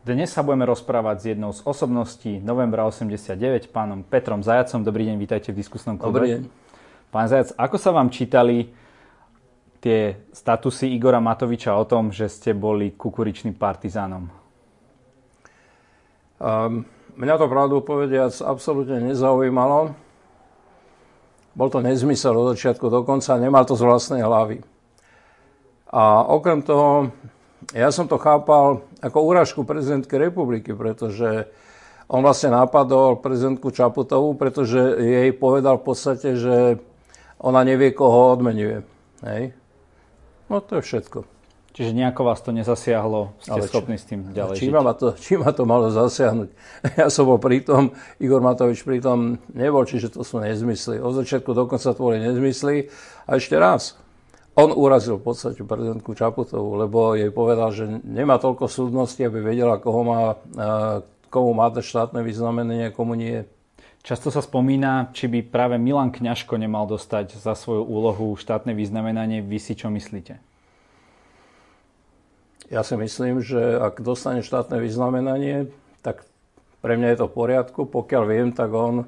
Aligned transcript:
Dnes 0.00 0.32
sa 0.32 0.40
budeme 0.40 0.64
rozprávať 0.64 1.16
s 1.20 1.24
jednou 1.36 1.52
z 1.52 1.60
osobností 1.60 2.40
novembra 2.40 2.88
89, 2.88 3.68
pánom 3.68 4.00
Petrom 4.00 4.40
Zajacom. 4.40 4.80
Dobrý 4.80 5.04
deň, 5.04 5.20
vítajte 5.20 5.52
v 5.52 5.60
diskusnom 5.60 6.00
klube. 6.00 6.24
Dobrý 6.24 6.30
deň. 6.40 6.42
Pán 7.12 7.28
Zajac, 7.28 7.52
ako 7.52 7.76
sa 7.76 7.92
vám 7.92 8.08
čítali 8.08 8.72
tie 9.76 10.24
statusy 10.32 10.96
Igora 10.96 11.20
Matoviča 11.20 11.76
o 11.76 11.84
tom, 11.84 12.08
že 12.16 12.32
ste 12.32 12.56
boli 12.56 12.96
kukuričným 12.96 13.52
partizánom? 13.60 14.32
Um, 16.40 16.88
mňa 17.20 17.34
to 17.36 17.52
pravdu 17.52 17.84
povediac 17.84 18.32
absolútne 18.40 19.04
nezaujímalo. 19.04 19.92
Bol 21.52 21.68
to 21.68 21.84
nezmysel 21.84 22.32
od 22.40 22.56
začiatku 22.56 22.88
do 22.88 23.04
konca, 23.04 23.36
nemal 23.36 23.68
to 23.68 23.76
z 23.76 23.84
vlastnej 23.84 24.24
hlavy. 24.24 24.64
A 25.92 26.24
okrem 26.24 26.64
toho, 26.64 27.12
ja 27.76 27.92
som 27.92 28.08
to 28.08 28.16
chápal 28.16 28.84
ako 29.04 29.18
úražku 29.20 29.60
prezidentky 29.68 30.16
republiky, 30.16 30.72
pretože 30.72 31.46
on 32.10 32.26
vlastne 32.26 32.50
napadol 32.50 33.22
prezidentku 33.22 33.70
Čaputovú, 33.70 34.34
pretože 34.34 34.98
jej 34.98 35.30
povedal 35.30 35.78
v 35.78 35.84
podstate, 35.86 36.34
že 36.34 36.82
ona 37.38 37.62
nevie, 37.62 37.94
koho 37.94 38.34
odmenuje. 38.34 38.82
Hej? 39.22 39.54
No 40.50 40.58
to 40.58 40.80
je 40.80 40.82
všetko. 40.82 41.22
Čiže 41.70 41.94
nejako 41.94 42.26
vás 42.26 42.42
to 42.42 42.50
nezasiahlo, 42.50 43.38
ste 43.38 43.54
Ale 43.54 43.70
schopní 43.70 43.94
s 43.94 44.02
tým 44.02 44.34
ďalej 44.34 44.58
či 44.58 44.74
ma, 44.74 44.82
to, 44.90 45.14
či 45.14 45.38
ma 45.38 45.54
to 45.54 45.62
malo 45.62 45.86
zasiahnuť? 45.94 46.50
Ja 46.98 47.06
som 47.06 47.30
bol 47.30 47.38
pritom, 47.38 47.94
Igor 48.18 48.42
Matovič 48.42 48.82
pritom 48.82 49.38
nebol, 49.54 49.86
čiže 49.86 50.10
to 50.10 50.26
sú 50.26 50.42
nezmysly. 50.42 50.98
Od 50.98 51.14
začiatku 51.14 51.54
dokonca 51.54 51.94
to 51.94 52.00
boli 52.02 52.18
nezmysly. 52.18 52.90
A 53.30 53.38
ešte 53.38 53.54
raz, 53.54 53.94
on 54.54 54.70
urazil 54.74 55.18
v 55.18 55.24
podstate 55.30 55.62
prezidentku 55.62 56.14
Čaputovú, 56.14 56.74
lebo 56.74 57.14
jej 57.14 57.30
povedal, 57.30 57.70
že 57.70 57.86
nemá 58.02 58.36
toľko 58.42 58.66
súdnosti, 58.66 59.20
aby 59.22 59.40
vedela, 59.40 59.78
koho 59.78 60.00
má, 60.02 60.36
komu 61.30 61.54
má 61.54 61.70
to 61.70 61.80
štátne 61.80 62.20
vyznamenanie, 62.26 62.90
komu 62.90 63.14
nie. 63.14 63.46
Často 64.00 64.32
sa 64.32 64.40
spomína, 64.40 65.12
či 65.12 65.28
by 65.28 65.44
práve 65.44 65.76
Milan 65.76 66.08
Kňažko 66.08 66.56
nemal 66.56 66.88
dostať 66.88 67.36
za 67.36 67.52
svoju 67.52 67.84
úlohu 67.84 68.32
štátne 68.34 68.72
vyznamenanie. 68.72 69.44
Vy 69.44 69.60
si 69.60 69.76
čo 69.76 69.92
myslíte? 69.92 70.40
Ja 72.72 72.80
si 72.80 72.94
myslím, 72.96 73.44
že 73.44 73.60
ak 73.76 74.00
dostane 74.00 74.40
štátne 74.40 74.80
vyznamenanie, 74.80 75.68
tak 76.00 76.24
pre 76.80 76.96
mňa 76.96 77.08
je 77.12 77.18
to 77.20 77.26
v 77.28 77.36
poriadku. 77.36 77.80
Pokiaľ 77.84 78.22
viem, 78.24 78.48
tak 78.56 78.72
on 78.72 79.04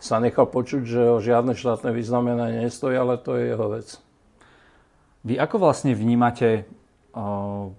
sa 0.00 0.16
nechal 0.22 0.48
počuť, 0.48 0.82
že 0.88 1.02
o 1.04 1.20
žiadne 1.20 1.52
štátne 1.52 1.92
vyznamenanie 1.92 2.64
nestojí, 2.64 2.96
ale 2.96 3.20
to 3.20 3.36
je 3.36 3.52
jeho 3.52 3.66
vec. 3.76 4.00
Vy 5.20 5.36
ako 5.36 5.56
vlastne 5.60 5.92
vnímate 5.92 6.64
o, 7.12 7.76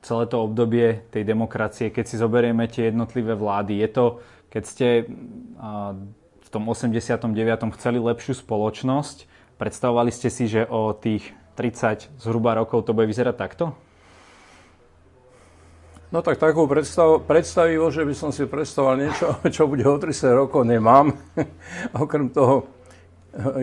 celé 0.00 0.24
to 0.24 0.36
obdobie 0.40 1.04
tej 1.12 1.28
demokracie, 1.28 1.92
keď 1.92 2.04
si 2.08 2.16
zoberieme 2.16 2.64
tie 2.64 2.88
jednotlivé 2.88 3.36
vlády? 3.36 3.76
Je 3.76 3.88
to, 3.92 4.04
keď 4.48 4.62
ste 4.64 4.88
o, 5.04 5.04
v 6.40 6.48
tom 6.48 6.64
89. 6.64 7.76
chceli 7.76 7.98
lepšiu 8.00 8.40
spoločnosť, 8.40 9.28
predstavovali 9.60 10.08
ste 10.08 10.32
si, 10.32 10.48
že 10.48 10.64
o 10.64 10.96
tých 10.96 11.28
30 11.60 12.16
zhruba 12.16 12.56
rokov 12.56 12.88
to 12.88 12.96
bude 12.96 13.08
vyzerať 13.08 13.36
takto? 13.36 13.76
No 16.12 16.20
tak 16.20 16.36
takú 16.36 16.68
predstav, 16.68 17.24
predstavivo, 17.24 17.88
že 17.88 18.04
by 18.04 18.12
som 18.12 18.28
si 18.36 18.44
predstavoval 18.44 19.00
niečo, 19.00 19.32
čo 19.54 19.64
bude 19.64 19.84
o 19.88 19.96
30 19.96 20.40
rokov, 20.44 20.68
nemám. 20.68 21.16
Okrem 22.04 22.28
toho, 22.28 22.68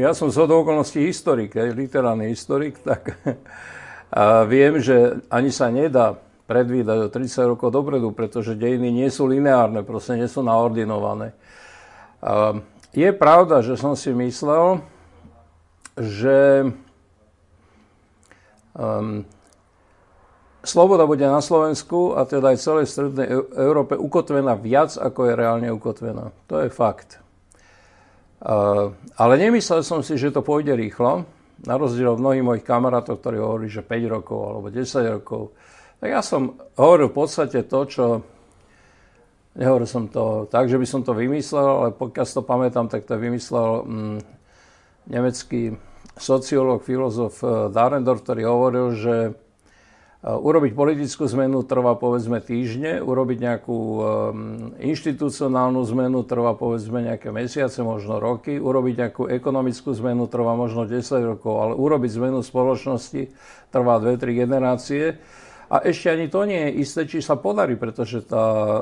ja 0.01 0.17
som 0.17 0.33
z 0.33 0.41
okolností 0.41 1.05
historik, 1.05 1.53
literárny 1.53 2.33
historik, 2.33 2.81
tak 2.87 3.17
a 4.09 4.41
viem, 4.49 4.81
že 4.81 5.21
ani 5.29 5.53
sa 5.53 5.69
nedá 5.69 6.17
predvídať 6.49 6.97
o 7.05 7.13
30 7.13 7.53
rokov 7.53 7.69
dopredu, 7.69 8.09
pretože 8.09 8.57
dejiny 8.57 8.89
nie 8.89 9.09
sú 9.13 9.29
lineárne, 9.29 9.85
proste 9.85 10.17
nie 10.17 10.25
sú 10.25 10.41
naordinované. 10.41 11.37
A 12.25 12.57
je 12.89 13.09
pravda, 13.13 13.61
že 13.61 13.77
som 13.77 13.93
si 13.93 14.09
myslel, 14.09 14.81
že 15.93 16.65
um, 18.73 19.21
sloboda 20.65 21.05
bude 21.05 21.29
na 21.29 21.37
Slovensku 21.37 22.17
a 22.17 22.25
teda 22.25 22.57
aj 22.57 22.65
celej 22.65 22.85
strednej 22.89 23.29
Európe 23.53 23.93
ukotvená 23.93 24.57
viac, 24.57 24.97
ako 24.97 25.29
je 25.29 25.33
reálne 25.37 25.69
ukotvená. 25.69 26.33
To 26.49 26.65
je 26.65 26.73
fakt. 26.73 27.21
Ale 29.19 29.33
nemyslel 29.35 29.83
som 29.83 29.99
si, 29.99 30.15
že 30.15 30.31
to 30.31 30.39
pôjde 30.39 30.71
rýchlo, 30.75 31.27
na 31.67 31.75
rozdiel 31.75 32.15
od 32.15 32.23
mnohých 32.23 32.45
mojich 32.45 32.65
kamarátov, 32.65 33.19
ktorí 33.19 33.37
hovorili, 33.39 33.67
že 33.67 33.83
5 33.83 34.15
rokov 34.15 34.39
alebo 34.39 34.67
10 34.71 35.15
rokov. 35.19 35.41
Tak 35.99 36.07
ja 36.07 36.21
som 36.23 36.55
hovoril 36.79 37.11
v 37.11 37.17
podstate 37.19 37.67
to, 37.67 37.79
čo... 37.83 38.05
Nehovoril 39.59 39.89
som 39.89 40.07
to 40.07 40.47
tak, 40.47 40.71
že 40.71 40.79
by 40.79 40.87
som 40.87 41.01
to 41.03 41.11
vymyslel, 41.11 41.67
ale 41.67 41.89
pokiaľ 41.91 42.23
si 42.23 42.37
to 42.37 42.47
pamätám, 42.47 42.87
tak 42.87 43.03
to 43.03 43.19
vymyslel 43.19 43.83
mm, 43.83 44.19
nemecký 45.11 45.75
sociológ, 46.15 46.85
filozof 46.85 47.43
eh, 47.43 47.67
Darendorf, 47.67 48.23
ktorý 48.23 48.47
hovoril, 48.47 48.87
že 48.95 49.15
Urobiť 50.19 50.75
politickú 50.75 51.31
zmenu 51.31 51.63
trvá 51.63 51.95
povedzme 51.95 52.43
týždne, 52.43 52.99
urobiť 52.99 53.39
nejakú 53.39 53.71
um, 53.71 53.99
inštitucionálnu 54.75 55.79
zmenu 55.95 56.27
trvá 56.27 56.59
povedzme 56.59 57.07
nejaké 57.07 57.31
mesiace, 57.31 57.79
možno 57.87 58.19
roky, 58.19 58.59
urobiť 58.59 58.93
nejakú 58.99 59.31
ekonomickú 59.31 59.95
zmenu 59.95 60.27
trvá 60.27 60.59
možno 60.59 60.83
10 60.83 61.23
rokov, 61.23 61.53
ale 61.63 61.73
urobiť 61.79 62.19
zmenu 62.19 62.43
spoločnosti 62.43 63.31
trvá 63.71 64.03
2-3 64.03 64.43
generácie. 64.43 65.15
A 65.71 65.87
ešte 65.87 66.11
ani 66.11 66.27
to 66.27 66.43
nie 66.43 66.67
je 66.67 66.71
isté, 66.83 67.07
či 67.07 67.23
sa 67.23 67.39
podarí, 67.39 67.79
pretože 67.79 68.19
tá 68.27 68.43
uh, 68.43 68.79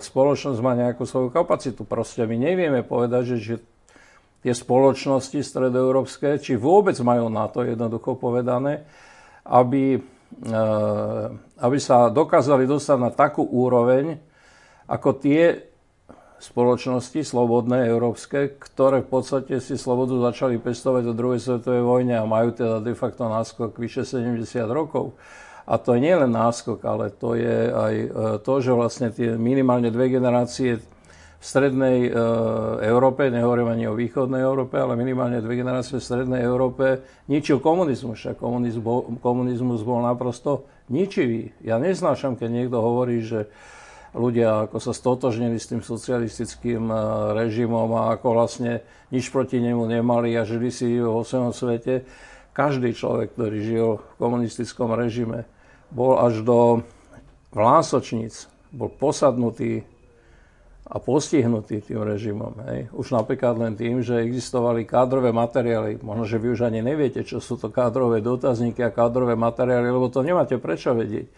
spoločnosť 0.00 0.64
má 0.64 0.72
nejakú 0.80 1.04
svoju 1.04 1.28
kapacitu. 1.28 1.84
Proste 1.84 2.24
my 2.24 2.40
nevieme 2.40 2.80
povedať, 2.80 3.36
že, 3.36 3.36
že 3.36 3.54
tie 4.40 4.56
spoločnosti 4.56 5.44
stredoeurópske, 5.44 6.40
či 6.40 6.56
vôbec 6.56 6.96
majú 7.04 7.28
na 7.28 7.52
to 7.52 7.68
jednoducho 7.68 8.16
povedané, 8.16 8.88
aby 9.44 10.00
Eh, 10.00 10.19
aby 11.60 11.78
sa 11.82 12.08
dokázali 12.08 12.64
dostať 12.64 12.98
na 12.98 13.10
takú 13.10 13.42
úroveň, 13.44 14.16
ako 14.86 15.08
tie 15.18 15.70
spoločnosti 16.40 17.20
slobodné, 17.20 17.84
európske, 17.92 18.56
ktoré 18.56 19.04
v 19.04 19.08
podstate 19.12 19.60
si 19.60 19.76
slobodu 19.76 20.16
začali 20.32 20.56
pestovať 20.56 21.12
do 21.12 21.14
druhej 21.14 21.40
svetovej 21.44 21.84
vojne 21.84 22.16
a 22.16 22.24
majú 22.24 22.56
teda 22.56 22.80
de 22.80 22.96
facto 22.96 23.28
náskok 23.28 23.76
vyše 23.76 24.08
70 24.08 24.40
rokov. 24.72 25.12
A 25.68 25.76
to 25.76 25.94
je 25.94 26.00
nielen 26.00 26.32
náskok, 26.32 26.80
ale 26.88 27.12
to 27.12 27.36
je 27.36 27.68
aj 27.68 27.94
eh, 27.94 28.08
to, 28.40 28.54
že 28.64 28.72
vlastne 28.72 29.12
tie 29.12 29.36
minimálne 29.36 29.92
dve 29.92 30.08
generácie 30.08 30.80
v 31.40 31.44
strednej 31.48 31.98
e, 32.04 32.10
Európe, 32.84 33.32
nehovorím 33.32 33.72
ani 33.72 33.88
o 33.88 33.96
východnej 33.96 34.44
Európe, 34.44 34.76
ale 34.76 34.92
minimálne 34.92 35.40
dve 35.40 35.56
generácie 35.56 35.96
v 35.96 36.04
strednej 36.04 36.44
Európe 36.44 37.00
ničil 37.32 37.64
komunizmus. 37.64 38.20
Však 38.20 38.36
komunizmus 38.36 38.84
bol, 38.84 39.00
komunizmus 39.24 39.80
bol 39.80 40.04
naprosto 40.04 40.68
ničivý. 40.92 41.56
Ja 41.64 41.80
neznášam, 41.80 42.36
keď 42.36 42.48
niekto 42.52 42.76
hovorí, 42.84 43.24
že 43.24 43.48
ľudia 44.12 44.68
ako 44.68 44.84
sa 44.84 44.92
stotožnili 44.92 45.56
s 45.56 45.72
tým 45.72 45.80
socialistickým 45.80 46.92
e, 46.92 46.96
režimom 47.32 47.88
a 47.96 48.20
ako 48.20 48.36
vlastne 48.36 48.84
nič 49.08 49.32
proti 49.32 49.64
nemu 49.64 49.80
nemali 49.88 50.36
a 50.36 50.44
žili 50.44 50.68
si 50.68 51.00
vo 51.00 51.24
svojom 51.24 51.56
svete. 51.56 52.04
Každý 52.52 52.92
človek, 52.92 53.32
ktorý 53.32 53.58
žil 53.64 53.88
v 53.96 54.14
komunistickom 54.20 54.92
režime, 54.92 55.48
bol 55.88 56.20
až 56.20 56.44
do 56.44 56.84
vlásočníc, 57.56 58.44
bol 58.76 58.92
posadnutý 58.92 59.88
a 60.86 60.96
postihnutí 60.98 61.84
tým 61.84 62.02
režimom. 62.02 62.56
Hej. 62.66 62.80
Už 62.96 63.14
napríklad 63.14 63.60
len 63.60 63.78
tým, 63.78 64.02
že 64.02 64.24
existovali 64.24 64.88
kádrové 64.88 65.30
materiály. 65.30 66.02
Možno, 66.02 66.26
že 66.26 66.40
vy 66.40 66.56
už 66.56 66.66
ani 66.66 66.82
neviete, 66.82 67.22
čo 67.22 67.38
sú 67.38 67.60
to 67.60 67.70
kádrové 67.70 68.18
dotazníky 68.24 68.82
a 68.82 68.90
kádrové 68.90 69.38
materiály, 69.38 69.86
lebo 69.86 70.10
to 70.10 70.24
nemáte 70.24 70.58
prečo 70.58 70.90
vedieť. 70.96 71.30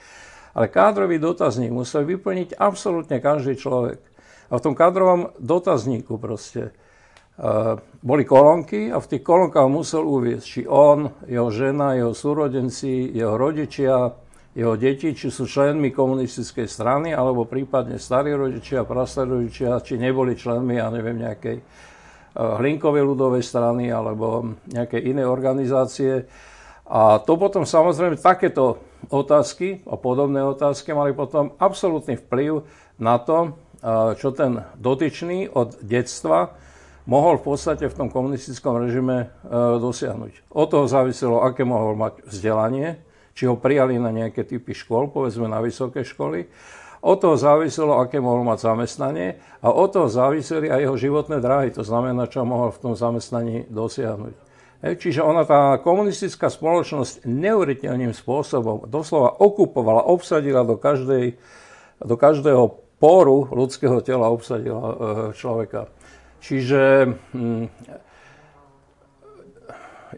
Ale 0.52 0.68
kádrový 0.68 1.16
dotazník 1.16 1.72
musel 1.72 2.04
vyplniť 2.04 2.56
absolútne 2.56 3.20
každý 3.20 3.56
človek. 3.56 4.00
A 4.52 4.60
v 4.60 4.64
tom 4.64 4.76
kádrovom 4.76 5.32
dotazníku 5.40 6.20
proste 6.20 6.72
uh, 7.40 7.80
boli 8.04 8.28
kolónky 8.28 8.92
a 8.92 9.00
v 9.00 9.10
tých 9.16 9.24
kolónkach 9.24 9.64
musel 9.68 10.04
uviezť, 10.04 10.44
či 10.44 10.60
on, 10.68 11.08
jeho 11.24 11.48
žena, 11.48 11.96
jeho 11.96 12.12
súrodenci, 12.12 13.16
jeho 13.16 13.40
rodičia, 13.40 14.12
jeho 14.52 14.76
deti, 14.76 15.16
či 15.16 15.32
sú 15.32 15.48
členmi 15.48 15.88
komunistickej 15.88 16.68
strany, 16.68 17.16
alebo 17.16 17.48
prípadne 17.48 17.96
starí 17.96 18.36
rodičia, 18.36 18.84
prastarí 18.84 19.40
rodičia, 19.40 19.80
či 19.80 19.96
neboli 19.96 20.36
členmi, 20.36 20.76
ja 20.76 20.92
neviem, 20.92 21.24
nejakej 21.24 21.56
eh, 21.56 21.64
hlinkovej 22.36 23.04
ľudovej 23.04 23.44
strany 23.44 23.88
alebo 23.88 24.52
nejaké 24.68 25.00
iné 25.00 25.24
organizácie. 25.24 26.28
A 26.92 27.16
to 27.24 27.40
potom 27.40 27.64
samozrejme 27.64 28.20
takéto 28.20 28.84
otázky 29.08 29.80
a 29.88 29.96
podobné 29.96 30.44
otázky 30.44 30.92
mali 30.92 31.16
potom 31.16 31.56
absolútny 31.56 32.20
vplyv 32.20 32.68
na 33.00 33.16
to, 33.16 33.56
eh, 33.80 34.12
čo 34.20 34.36
ten 34.36 34.60
dotyčný 34.76 35.48
od 35.48 35.80
detstva 35.80 36.52
mohol 37.08 37.40
v 37.40 37.56
podstate 37.56 37.88
v 37.88 37.96
tom 37.96 38.08
komunistickom 38.12 38.84
režime 38.84 39.16
eh, 39.24 39.30
dosiahnuť. 39.80 40.52
Od 40.52 40.68
toho 40.68 40.84
záviselo, 40.84 41.40
aké 41.40 41.64
mohol 41.64 41.96
mať 41.96 42.20
vzdelanie, 42.28 43.00
či 43.32 43.48
ho 43.48 43.56
prijali 43.56 43.96
na 43.96 44.12
nejaké 44.12 44.44
typy 44.44 44.76
škôl, 44.76 45.08
povedzme 45.08 45.48
na 45.48 45.60
vysoké 45.64 46.04
školy. 46.04 46.48
Od 47.02 47.18
toho 47.18 47.34
záviselo, 47.34 47.98
aké 47.98 48.22
mohol 48.22 48.46
mať 48.46 48.62
zamestnanie 48.62 49.34
a 49.58 49.74
od 49.74 49.90
toho 49.90 50.06
záviseli 50.06 50.70
aj 50.70 50.86
jeho 50.86 50.96
životné 50.96 51.42
dráhy, 51.42 51.74
to 51.74 51.82
znamená, 51.82 52.30
čo 52.30 52.46
mohol 52.46 52.70
v 52.70 52.78
tom 52.78 52.94
zamestnaní 52.94 53.66
dosiahnuť. 53.66 54.34
Čiže 54.82 55.22
ona, 55.22 55.46
tá 55.46 55.78
komunistická 55.78 56.50
spoločnosť 56.50 57.22
neuveriteľným 57.22 58.10
spôsobom 58.10 58.90
doslova 58.90 59.30
okupovala, 59.38 60.10
obsadila 60.10 60.66
do, 60.66 60.74
každej, 60.74 61.38
do 62.02 62.14
každého 62.18 62.82
poru 62.98 63.46
ľudského 63.50 64.02
tela 64.02 64.30
obsadila 64.30 64.82
e, 64.82 64.94
človeka. 65.38 65.86
Čiže 66.42 67.14
hm, 67.30 67.66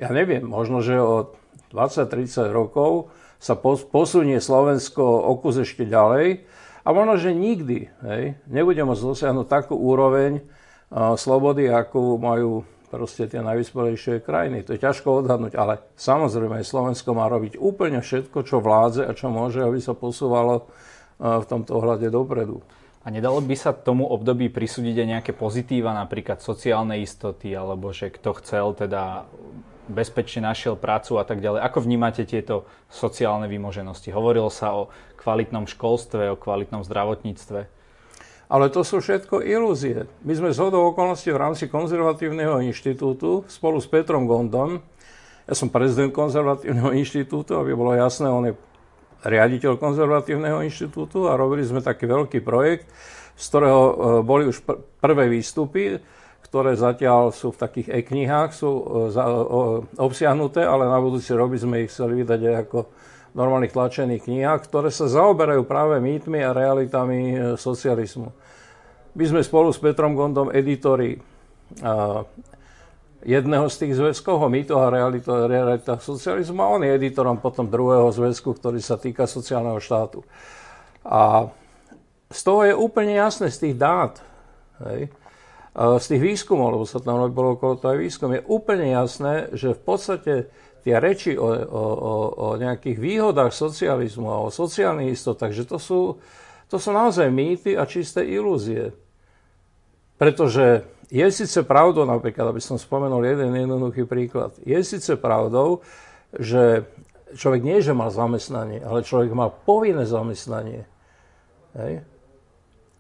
ja 0.01 0.09
neviem, 0.13 0.45
možno, 0.45 0.81
že 0.81 0.97
o 0.97 1.29
20-30 1.75 2.55
rokov 2.55 3.11
sa 3.43 3.59
posunie 3.59 4.39
Slovensko 4.39 5.03
o 5.03 5.35
kus 5.43 5.59
ešte 5.59 5.85
ďalej 5.85 6.47
a 6.87 6.89
možno, 6.95 7.19
že 7.19 7.35
nikdy 7.35 7.91
hej, 8.07 8.39
nebude 8.47 8.81
môcť 8.87 9.03
dosiahnuť 9.03 9.47
takú 9.51 9.75
úroveň 9.75 10.41
uh, 10.41 11.19
slobody, 11.19 11.69
akú 11.69 12.17
majú 12.17 12.63
proste 12.95 13.27
tie 13.27 13.43
najvyspelejšie 13.43 14.23
krajiny. 14.23 14.63
To 14.63 14.79
je 14.79 14.85
ťažko 14.87 15.27
odhadnúť, 15.27 15.59
ale 15.59 15.83
samozrejme 15.99 16.63
Slovensko 16.63 17.11
má 17.11 17.27
robiť 17.27 17.59
úplne 17.59 17.99
všetko, 17.99 18.47
čo 18.47 18.63
vládze 18.63 19.03
a 19.03 19.13
čo 19.19 19.35
môže, 19.35 19.59
aby 19.59 19.83
sa 19.83 19.99
posúvalo 19.99 20.71
v 21.19 21.45
tomto 21.47 21.75
ohľade 21.75 22.07
dopredu. 22.15 22.63
A 23.05 23.13
nedalo 23.13 23.43
by 23.43 23.57
sa 23.59 23.77
tomu 23.77 24.09
období 24.09 24.49
prisúdiť 24.49 24.97
aj 25.03 25.09
nejaké 25.11 25.33
pozitíva, 25.37 25.93
napríklad 25.93 26.41
sociálne 26.41 26.97
istoty, 27.03 27.53
alebo 27.53 27.93
že 27.93 28.15
kto 28.15 28.31
chcel 28.41 28.73
teda 28.79 29.29
bezpečne 29.91 30.49
našiel 30.49 30.79
prácu 30.79 31.21
a 31.21 31.25
tak 31.25 31.41
ďalej. 31.45 31.65
Ako 31.65 31.85
vnímate 31.85 32.25
tieto 32.25 32.69
sociálne 32.89 33.49
vymoženosti? 33.49 34.15
Hovorilo 34.15 34.49
sa 34.49 34.75
o 34.75 34.93
kvalitnom 35.21 35.69
školstve, 35.69 36.33
o 36.33 36.41
kvalitnom 36.41 36.85
zdravotníctve. 36.85 37.61
Ale 38.49 38.69
to 38.69 38.85
sú 38.85 39.01
všetko 39.01 39.41
ilúzie. 39.41 40.05
My 40.21 40.37
sme 40.37 40.53
z 40.53 40.61
hodou 40.61 40.93
okolností 40.93 41.33
v 41.33 41.41
rámci 41.41 41.65
konzervatívneho 41.67 42.61
inštitútu 42.61 43.49
spolu 43.49 43.81
s 43.81 43.89
Petrom 43.89 44.29
Gondom, 44.29 44.85
ja 45.45 45.53
som 45.53 45.69
prezident 45.69 46.09
konzervatívneho 46.09 46.97
inštitútu, 46.97 47.61
aby 47.61 47.77
bolo 47.77 47.93
jasné, 47.93 48.33
on 48.33 48.49
je 48.49 48.57
riaditeľ 49.25 49.77
konzervatívneho 49.77 50.65
inštitútu 50.65 51.29
a 51.29 51.37
robili 51.37 51.65
sme 51.65 51.85
taký 51.85 52.09
veľký 52.09 52.41
projekt, 52.41 52.89
z 53.37 53.45
ktorého 53.53 53.83
e, 53.85 53.95
boli 54.25 54.49
už 54.49 54.65
pr- 54.65 54.81
prvé 55.01 55.29
výstupy, 55.29 56.01
ktoré 56.55 56.79
zatiaľ 56.79 57.35
sú 57.35 57.51
v 57.51 57.67
takých 57.67 57.91
e-knihách, 57.91 58.55
sú 58.55 58.71
e, 58.71 58.83
obsiahnuté, 59.99 60.63
ale 60.63 60.87
na 60.87 61.03
budúci 61.03 61.35
rok 61.35 61.51
by 61.51 61.59
sme 61.59 61.83
ich 61.83 61.91
chceli 61.91 62.23
vydať 62.23 62.41
aj 62.47 62.57
ako 62.63 62.79
normálnych 63.35 63.75
tlačených 63.75 64.23
knihách, 64.23 64.71
ktoré 64.71 64.95
sa 64.95 65.11
zaoberajú 65.11 65.67
práve 65.67 65.99
mýtmi 65.99 66.47
a 66.47 66.55
realitami 66.55 67.19
e, 67.35 67.37
socializmu. 67.59 68.31
My 69.19 69.25
sme 69.27 69.43
spolu 69.43 69.75
s 69.75 69.83
Petrom 69.83 70.15
Gondom 70.15 70.55
editori 70.55 71.19
jedného 73.27 73.67
z 73.67 73.77
tých 73.83 73.99
zväzkov, 73.99 74.47
mýto 74.47 74.79
a 74.79 74.95
realita, 74.95 75.51
realita 75.51 75.99
socializmu 75.99 76.63
a 76.63 76.71
on 76.71 76.87
je 76.87 76.95
editorom 76.95 77.43
potom 77.43 77.67
druhého 77.67 78.15
zväzku, 78.15 78.55
ktorý 78.55 78.79
sa 78.79 78.95
týka 78.95 79.27
sociálneho 79.27 79.83
štátu. 79.83 80.23
A 81.03 81.51
z 82.31 82.41
toho 82.47 82.63
je 82.63 82.75
úplne 82.79 83.19
jasné, 83.19 83.51
z 83.51 83.59
tých 83.59 83.75
dát, 83.75 84.23
hej, 84.87 85.11
z 85.75 86.07
tých 86.07 86.23
výskumov, 86.23 86.79
lebo 86.79 86.87
sa 86.87 87.03
tam 87.03 87.27
bolo 87.35 87.59
okolo 87.59 87.75
toho 87.75 87.99
aj 87.99 88.01
výskum, 88.01 88.31
je 88.31 88.47
úplne 88.47 88.95
jasné, 88.95 89.51
že 89.59 89.75
v 89.75 89.83
podstate 89.83 90.35
tie 90.87 90.95
reči 91.03 91.35
o, 91.35 91.51
o, 91.51 91.85
o, 91.91 92.15
o 92.31 92.47
nejakých 92.55 93.01
výhodách 93.01 93.51
socializmu 93.51 94.31
a 94.31 94.45
o 94.47 94.55
sociálnych 94.55 95.19
istotách, 95.19 95.51
že 95.51 95.65
to 95.67 95.83
sú, 95.83 96.23
to 96.71 96.77
sú 96.79 96.95
naozaj 96.95 97.27
mýty 97.27 97.75
a 97.75 97.89
čisté 97.91 98.23
ilúzie. 98.23 98.95
Pretože 100.15 100.87
je 101.11 101.27
síce 101.35 101.67
pravdou, 101.67 102.07
napríklad, 102.07 102.55
aby 102.55 102.63
som 102.63 102.79
spomenul 102.79 103.27
jeden 103.27 103.51
jednoduchý 103.51 104.07
príklad, 104.07 104.55
je 104.63 104.79
síce 104.87 105.19
pravdou, 105.19 105.83
že 106.39 106.87
človek 107.35 107.63
nie, 107.67 107.83
že 107.83 107.97
mal 107.97 108.15
zamestnanie, 108.15 108.79
ale 108.79 109.03
človek 109.03 109.35
mal 109.35 109.51
povinné 109.51 110.07
zamestnanie. 110.07 110.87
Hej? 111.75 112.07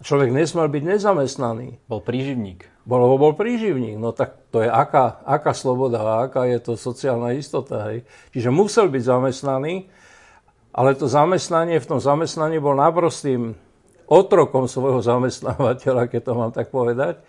Človek 0.04 0.36
nesmal 0.36 0.68
byť 0.68 0.84
nezamestnaný. 0.84 1.80
Bol 1.88 2.04
príživník. 2.04 2.68
Bol, 2.84 3.16
bol 3.16 3.32
príživník. 3.32 3.96
No 3.96 4.12
tak 4.12 4.36
to 4.52 4.60
je 4.60 4.68
aká, 4.68 5.24
aká 5.24 5.56
sloboda 5.56 6.04
a 6.04 6.28
aká 6.28 6.44
je 6.44 6.60
to 6.60 6.76
sociálna 6.76 7.32
istota. 7.32 7.88
Hej. 7.88 8.04
Čiže 8.36 8.52
musel 8.52 8.92
byť 8.92 9.00
zamestnaný, 9.00 9.88
ale 10.76 10.92
to 10.92 11.08
zamestnanie, 11.08 11.80
v 11.80 11.88
tom 11.88 12.04
zamestnaní 12.04 12.60
bol 12.60 12.76
naprostým 12.76 13.56
otrokom 14.04 14.68
svojho 14.68 15.00
zamestnávateľa, 15.00 16.12
keď 16.12 16.20
to 16.20 16.32
mám 16.36 16.52
tak 16.52 16.68
povedať. 16.68 17.24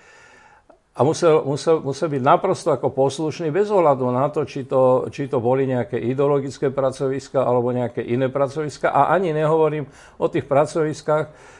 A 0.95 1.03
musel, 1.07 1.47
musel, 1.47 1.79
musel 1.79 2.11
byť 2.11 2.23
naprosto 2.23 2.75
ako 2.75 2.91
poslušný 2.91 3.55
bez 3.55 3.71
ohľadu 3.71 4.11
na 4.11 4.27
to 4.27 4.43
či, 4.43 4.67
to, 4.67 5.07
či 5.11 5.31
to 5.31 5.39
boli 5.39 5.63
nejaké 5.63 5.95
ideologické 5.95 6.71
pracoviska 6.75 7.39
alebo 7.39 7.71
nejaké 7.71 8.03
iné 8.03 8.27
pracoviska. 8.27 8.91
A 8.91 9.15
ani 9.15 9.31
nehovorím 9.31 9.87
o 10.19 10.27
tých 10.27 10.43
pracoviskách, 10.47 11.55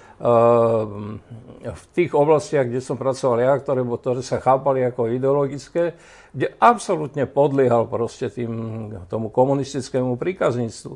v 1.75 1.83
tých 1.91 2.15
oblastiach, 2.15 2.71
kde 2.71 2.79
som 2.79 2.95
pracoval 2.95 3.43
ja, 3.43 3.53
ktoré, 3.59 3.83
ktoré 3.83 4.21
sa 4.23 4.39
chápali 4.39 4.87
ako 4.87 5.11
ideologické, 5.11 5.99
kde 6.31 6.55
absolútne 6.55 7.27
podliehal 7.27 7.91
proste 7.91 8.31
tým, 8.31 8.51
tomu 9.11 9.27
komunistickému 9.27 10.15
príkazníctvu. 10.15 10.95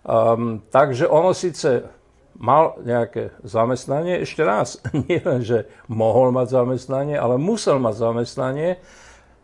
Um, 0.00 0.62
takže 0.70 1.10
ono 1.10 1.34
síce 1.34 1.90
mal 2.38 2.78
nejaké 2.80 3.36
zamestnanie, 3.42 4.22
ešte 4.22 4.46
raz, 4.46 4.78
nie 5.10 5.18
len, 5.18 5.42
že 5.42 5.66
mohol 5.90 6.30
mať 6.30 6.62
zamestnanie, 6.62 7.18
ale 7.18 7.42
musel 7.42 7.82
mať 7.82 7.94
zamestnanie, 7.98 8.78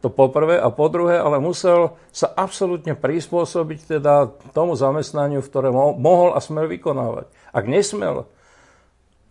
to 0.04 0.12
po 0.12 0.30
prvé, 0.30 0.60
a 0.60 0.70
po 0.70 0.86
druhé, 0.86 1.18
ale 1.18 1.42
musel 1.42 1.98
sa 2.14 2.30
absolútne 2.30 2.94
prispôsobiť 2.94 3.98
teda 3.98 4.30
tomu 4.54 4.78
zamestnaniu, 4.78 5.42
v 5.42 5.50
ktoré 5.50 5.68
mohol 5.74 6.36
a 6.36 6.38
smel 6.38 6.70
vykonávať. 6.70 7.26
Ak 7.50 7.64
nesmel, 7.66 8.28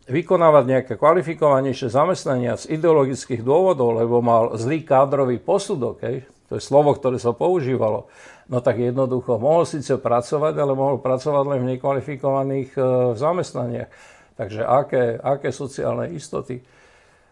vykonávať 0.06 0.64
nejaké 0.70 0.94
kvalifikovanejšie 1.02 1.90
zamestnania 1.90 2.58
z 2.62 2.78
ideologických 2.78 3.42
dôvodov, 3.42 3.98
lebo 3.98 4.22
mal 4.22 4.54
zlý 4.54 4.86
kádrový 4.86 5.42
posudok, 5.42 6.02
hej, 6.06 6.30
to 6.46 6.58
je 6.58 6.62
slovo, 6.62 6.94
ktoré 6.94 7.18
sa 7.18 7.34
používalo, 7.34 8.06
no 8.46 8.62
tak 8.62 8.78
jednoducho 8.78 9.42
mohol 9.42 9.66
síce 9.66 9.98
pracovať, 9.98 10.54
ale 10.62 10.78
mohol 10.78 11.02
pracovať 11.02 11.44
len 11.50 11.60
v 11.66 11.70
nekvalifikovaných 11.76 12.70
e, 12.78 12.82
zamestnaniach. 13.18 13.90
Takže 14.36 14.62
aké, 14.68 15.18
aké 15.18 15.50
sociálne 15.50 16.12
istoty. 16.14 16.62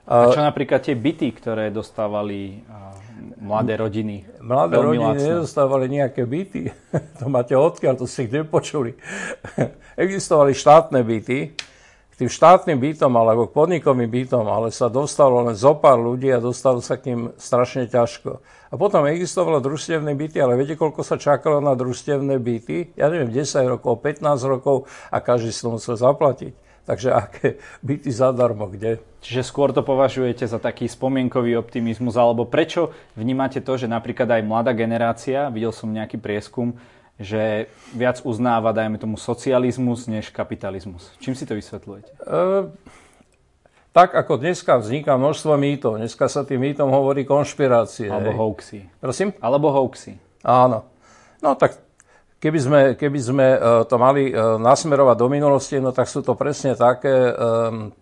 A 0.04 0.32
čo 0.36 0.44
napríklad 0.44 0.84
tie 0.84 1.00
byty, 1.00 1.32
ktoré 1.32 1.72
dostávali 1.72 2.60
mladé 3.40 3.80
rodiny? 3.80 4.28
Mladé 4.44 4.76
rodiny 4.76 5.16
lacno. 5.16 5.28
nedostávali 5.40 5.86
nejaké 5.88 6.28
byty. 6.28 6.68
to 7.20 7.32
máte 7.32 7.56
odkiaľ, 7.56 7.96
to 7.96 8.08
si 8.08 8.28
ich 8.28 8.32
nepočuli. 8.32 9.00
Existovali 10.04 10.52
štátne 10.52 11.00
byty, 11.08 11.56
k 12.14 12.22
tým 12.22 12.30
štátnym 12.30 12.78
bytom 12.78 13.10
alebo 13.18 13.50
k 13.50 13.58
podnikovým 13.58 14.06
bytom, 14.06 14.46
ale 14.46 14.70
sa 14.70 14.86
dostalo 14.86 15.42
len 15.50 15.58
zo 15.58 15.74
pár 15.74 15.98
ľudí 15.98 16.30
a 16.30 16.38
dostalo 16.38 16.78
sa 16.78 17.02
k 17.02 17.10
ním 17.10 17.34
strašne 17.42 17.90
ťažko. 17.90 18.38
A 18.70 18.74
potom 18.78 19.10
existovalo 19.10 19.58
družstevné 19.58 20.14
byty, 20.14 20.38
ale 20.38 20.54
viete, 20.54 20.78
koľko 20.78 21.02
sa 21.02 21.18
čakalo 21.18 21.58
na 21.58 21.74
družstevné 21.74 22.38
byty? 22.38 22.94
Ja 22.94 23.10
neviem, 23.10 23.34
10 23.34 23.66
rokov, 23.66 24.06
15 24.06 24.46
rokov 24.46 24.86
a 25.10 25.18
každý 25.18 25.50
si 25.50 25.66
to 25.66 25.74
musel 25.74 25.98
zaplatiť. 25.98 26.54
Takže 26.84 27.10
aké 27.16 27.64
byty 27.80 28.12
zadarmo, 28.12 28.68
kde? 28.68 29.00
Čiže 29.24 29.48
skôr 29.48 29.72
to 29.72 29.88
považujete 29.88 30.44
za 30.44 30.60
taký 30.60 30.92
spomienkový 30.92 31.56
optimizmus, 31.56 32.20
alebo 32.20 32.44
prečo 32.44 32.92
vnímate 33.16 33.64
to, 33.64 33.80
že 33.80 33.88
napríklad 33.88 34.28
aj 34.28 34.44
mladá 34.44 34.76
generácia, 34.76 35.48
videl 35.48 35.72
som 35.72 35.88
nejaký 35.88 36.20
prieskum, 36.20 36.76
že 37.22 37.70
viac 37.94 38.22
uznáva, 38.26 38.74
dajme 38.74 38.98
tomu, 38.98 39.16
socializmus 39.18 40.10
než 40.10 40.34
kapitalizmus. 40.34 41.14
Čím 41.22 41.38
si 41.38 41.46
to 41.46 41.54
vysvetľujete? 41.54 42.12
E, 42.18 42.74
tak 43.94 44.18
ako 44.18 44.42
dneska 44.42 44.82
vzniká 44.82 45.14
množstvo 45.14 45.54
mýtov, 45.54 46.02
dneska 46.02 46.26
sa 46.26 46.42
tým 46.42 46.66
mýtom 46.66 46.90
hovorí 46.90 47.22
konšpirácie. 47.22 48.10
Alebo 48.10 48.34
hoaxy. 48.34 48.90
Prosím? 48.98 49.38
Alebo 49.38 49.70
hoaxy. 49.70 50.18
Áno. 50.42 50.90
No 51.46 51.54
tak 51.54 51.78
keby 52.42 52.60
sme, 52.60 52.80
keby 52.98 53.20
sme 53.22 53.48
to 53.86 53.96
mali 54.02 54.34
nasmerovať 54.36 55.16
do 55.16 55.28
minulosti, 55.30 55.78
no 55.78 55.94
tak 55.94 56.10
sú 56.10 56.26
to 56.26 56.34
presne 56.34 56.74
také, 56.74 57.32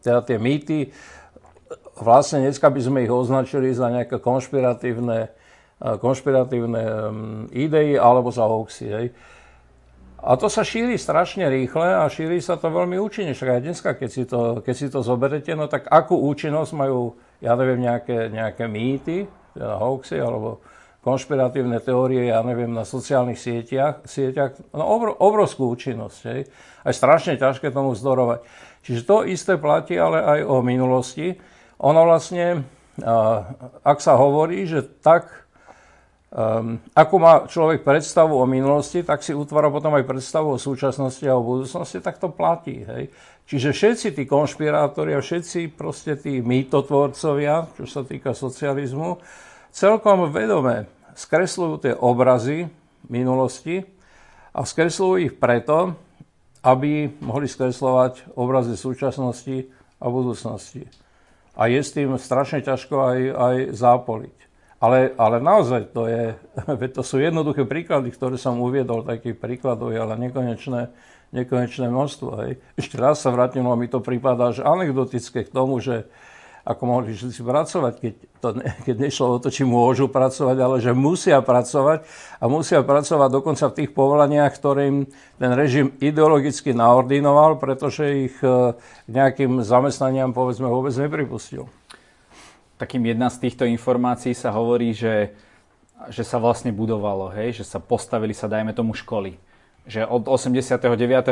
teda 0.02 0.24
tie 0.26 0.38
mýty, 0.40 0.90
vlastne 2.00 2.42
dneska 2.42 2.72
by 2.72 2.82
sme 2.82 3.06
ich 3.06 3.12
označili 3.14 3.70
za 3.76 3.92
nejaké 3.92 4.18
konšpiratívne 4.18 5.30
konšpiratívne 5.82 6.84
idei 7.50 7.98
alebo 7.98 8.30
za 8.30 8.46
hoaxy. 8.46 8.88
Hej. 8.88 9.08
A 10.22 10.38
to 10.38 10.54
sa 10.54 10.62
šíri 10.62 11.02
strašne 11.02 11.50
rýchle 11.50 11.98
a 11.98 12.06
šíri 12.06 12.38
sa 12.46 12.54
to 12.54 12.70
veľmi 12.70 13.02
účinne. 13.02 13.34
Však 13.34 13.50
aj 13.58 13.62
dneska, 13.66 13.90
keď 13.98 14.10
si, 14.14 14.24
to, 14.30 14.62
keď 14.62 14.76
si 14.78 14.88
to 14.94 15.02
zoberete, 15.02 15.50
no 15.58 15.66
tak 15.66 15.90
akú 15.90 16.14
účinnosť 16.14 16.72
majú, 16.78 17.18
ja 17.42 17.58
neviem, 17.58 17.82
nejaké, 17.82 18.30
nejaké 18.30 18.70
mýty, 18.70 19.26
teda 19.58 19.82
hoaxy 19.82 20.22
alebo 20.22 20.62
konšpiratívne 21.02 21.82
teórie, 21.82 22.30
ja 22.30 22.46
neviem, 22.46 22.70
na 22.70 22.86
sociálnych 22.86 23.42
sieťach, 23.42 24.06
sieťach 24.06 24.54
no 24.78 24.86
obr, 24.86 25.18
obrovskú 25.18 25.74
účinnosť. 25.74 26.20
Hej. 26.30 26.46
Aj 26.86 26.94
strašne 26.94 27.42
ťažké 27.42 27.74
tomu 27.74 27.98
vzdorovať. 27.98 28.46
Čiže 28.86 29.02
to 29.10 29.26
isté 29.26 29.58
platí 29.58 29.98
ale 29.98 30.22
aj 30.22 30.40
o 30.46 30.62
minulosti. 30.62 31.34
Ono 31.82 32.06
vlastne, 32.06 32.62
ak 33.82 33.98
sa 33.98 34.14
hovorí, 34.22 34.70
že 34.70 34.86
tak, 34.86 35.41
um, 36.32 36.80
ako 36.96 37.16
má 37.20 37.46
človek 37.46 37.84
predstavu 37.84 38.40
o 38.40 38.48
minulosti, 38.48 39.04
tak 39.04 39.22
si 39.22 39.36
utvára 39.36 39.68
potom 39.68 39.92
aj 39.96 40.08
predstavu 40.08 40.56
o 40.56 40.62
súčasnosti 40.62 41.24
a 41.28 41.36
o 41.36 41.44
budúcnosti, 41.44 42.00
tak 42.00 42.18
to 42.18 42.32
platí. 42.32 42.88
Hej. 42.88 43.12
Čiže 43.52 43.76
všetci 43.76 44.08
tí 44.16 44.24
konšpirátori 44.24 45.12
a 45.12 45.20
všetci 45.20 45.76
proste 45.76 46.16
tí 46.16 46.40
mýtotvorcovia, 46.40 47.68
čo 47.76 47.84
sa 47.84 48.08
týka 48.08 48.32
socializmu, 48.32 49.20
celkom 49.76 50.32
vedome 50.32 50.88
skresľujú 51.20 51.76
tie 51.84 51.94
obrazy 52.00 52.72
minulosti 53.12 53.84
a 54.56 54.64
skresľujú 54.64 55.16
ich 55.20 55.36
preto, 55.36 55.96
aby 56.64 57.10
mohli 57.20 57.50
skresľovať 57.50 58.38
obrazy 58.38 58.78
súčasnosti 58.78 59.68
a 59.98 60.06
budúcnosti. 60.08 60.86
A 61.58 61.68
je 61.68 61.82
s 61.82 61.92
tým 61.92 62.16
strašne 62.16 62.64
ťažko 62.64 62.96
aj, 62.96 63.20
aj 63.36 63.56
zápoliť. 63.76 64.38
Ale, 64.82 65.14
ale 65.14 65.38
naozaj 65.38 65.94
to 65.94 66.10
je, 66.10 66.34
to 66.98 67.02
sú 67.06 67.22
jednoduché 67.22 67.70
príklady, 67.70 68.10
ktoré 68.10 68.42
som 68.42 68.58
uviedol, 68.58 69.06
takých 69.06 69.38
príkladov 69.38 69.94
ale 69.94 70.18
nekonečné, 70.18 70.90
nekonečné 71.30 71.86
množstvo. 71.86 72.30
Hej. 72.42 72.52
Ešte 72.74 72.98
raz 72.98 73.22
sa 73.22 73.30
vrátim, 73.30 73.62
no 73.62 73.78
mi 73.78 73.86
to 73.86 74.02
prípada 74.02 74.50
až 74.50 74.66
anekdotické 74.66 75.46
k 75.46 75.54
tomu, 75.54 75.78
že 75.78 76.10
ako 76.62 76.82
mohli 76.86 77.18
všetci 77.18 77.42
pracovať, 77.42 77.94
keď, 77.98 78.14
to, 78.38 78.48
keď 78.90 78.96
nešlo 78.98 79.26
o 79.38 79.42
to, 79.42 79.50
či 79.50 79.66
môžu 79.66 80.10
pracovať, 80.10 80.58
ale 80.58 80.78
že 80.78 80.94
musia 80.94 81.42
pracovať 81.42 82.06
a 82.38 82.46
musia 82.46 82.86
pracovať 82.86 83.30
dokonca 83.30 83.66
v 83.70 83.78
tých 83.82 83.92
povolaniach, 83.94 84.54
ktorým 84.54 85.10
ten 85.42 85.52
režim 85.58 85.94
ideologicky 85.98 86.74
naordinoval, 86.74 87.58
pretože 87.58 88.30
ich 88.30 88.38
e, 88.46 88.78
nejakým 89.10 89.66
zamestnaniam 89.66 90.34
povedzme 90.34 90.70
vôbec 90.70 90.94
nepripustil. 90.94 91.66
Takým 92.82 93.06
jedna 93.06 93.30
z 93.30 93.46
týchto 93.46 93.70
informácií 93.70 94.34
sa 94.34 94.50
hovorí, 94.50 94.98
že, 94.98 95.38
že 96.10 96.26
sa 96.26 96.42
vlastne 96.42 96.74
budovalo, 96.74 97.30
hej? 97.30 97.62
že 97.62 97.66
sa 97.70 97.78
postavili 97.78 98.34
sa, 98.34 98.50
dajme 98.50 98.74
tomu, 98.74 98.98
školy 98.98 99.38
že 99.82 100.06
od 100.06 100.30
89. 100.30 100.78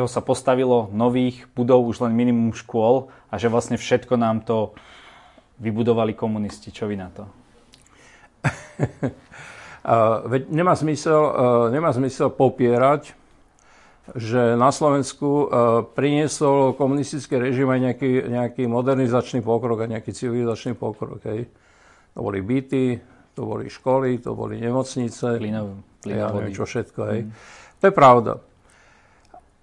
sa 0.10 0.22
postavilo 0.26 0.90
nových 0.90 1.46
budov 1.54 1.86
už 1.86 2.10
len 2.10 2.18
minimum 2.18 2.50
škôl 2.58 3.14
a 3.30 3.38
že 3.38 3.46
vlastne 3.46 3.78
všetko 3.78 4.18
nám 4.18 4.42
to 4.42 4.74
vybudovali 5.62 6.18
komunisti. 6.18 6.74
Čo 6.74 6.90
vy 6.90 6.98
na 6.98 7.14
to? 7.14 7.30
Veď 10.34 10.50
nemá 10.50 10.74
zmysel, 10.74 11.22
nemá 11.70 11.94
zmysel 11.94 12.34
popierať, 12.34 13.14
že 14.18 14.58
na 14.58 14.74
Slovensku 14.74 15.50
priniesol 15.94 16.74
komunistický 16.74 17.38
režim 17.38 17.70
aj 17.70 17.80
nejaký, 17.80 18.12
nejaký 18.26 18.64
modernizačný 18.66 19.46
pokrok 19.46 19.86
a 19.86 19.92
nejaký 19.92 20.10
civilizačný 20.16 20.74
pokrok. 20.74 21.22
Hej. 21.30 21.46
To 22.18 22.26
boli 22.26 22.42
byty, 22.42 22.98
to 23.38 23.42
boli 23.46 23.70
školy, 23.70 24.18
to 24.18 24.34
boli 24.34 24.58
nemocnice. 24.58 25.38
Plynov, 25.38 25.86
ja 26.10 26.34
neviem 26.34 26.56
čo 26.56 26.66
všetko. 26.66 27.00
Hej. 27.14 27.20
Mm. 27.28 27.32
To 27.80 27.84
je 27.86 27.94
pravda. 27.94 28.34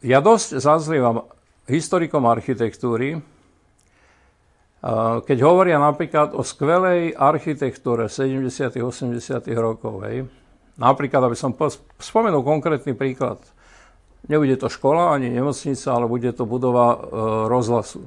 Ja 0.06 0.22
dosť 0.22 0.62
zazlievam 0.62 1.26
historikom 1.66 2.22
architektúry, 2.30 3.18
keď 5.26 5.38
hovoria 5.42 5.82
napríklad 5.82 6.30
o 6.38 6.46
skvelej 6.46 7.18
architektúre 7.18 8.06
70. 8.06 8.78
80. 8.78 9.18
rokov, 9.58 10.06
hej, 10.06 10.30
napríklad, 10.78 11.26
aby 11.26 11.34
som 11.34 11.50
spomenul 11.98 12.46
konkrétny 12.46 12.94
príklad, 12.94 13.42
nebude 14.28 14.56
to 14.58 14.68
škola 14.70 15.14
ani 15.14 15.30
nemocnica, 15.30 15.88
ale 15.90 16.06
bude 16.10 16.30
to 16.32 16.44
budova 16.46 16.86
e, 16.92 16.98
rozhlasu. 17.50 18.06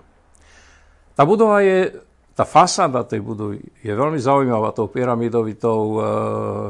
Tá 1.16 1.28
budova 1.28 1.60
je, 1.60 2.00
tá 2.32 2.48
fasáda 2.48 3.04
tej 3.04 3.20
budovy 3.20 3.60
je 3.84 3.92
veľmi 3.92 4.20
zaujímavá 4.20 4.72
tou 4.72 4.88
pyramidovitou 4.88 5.80
e, 5.84 6.00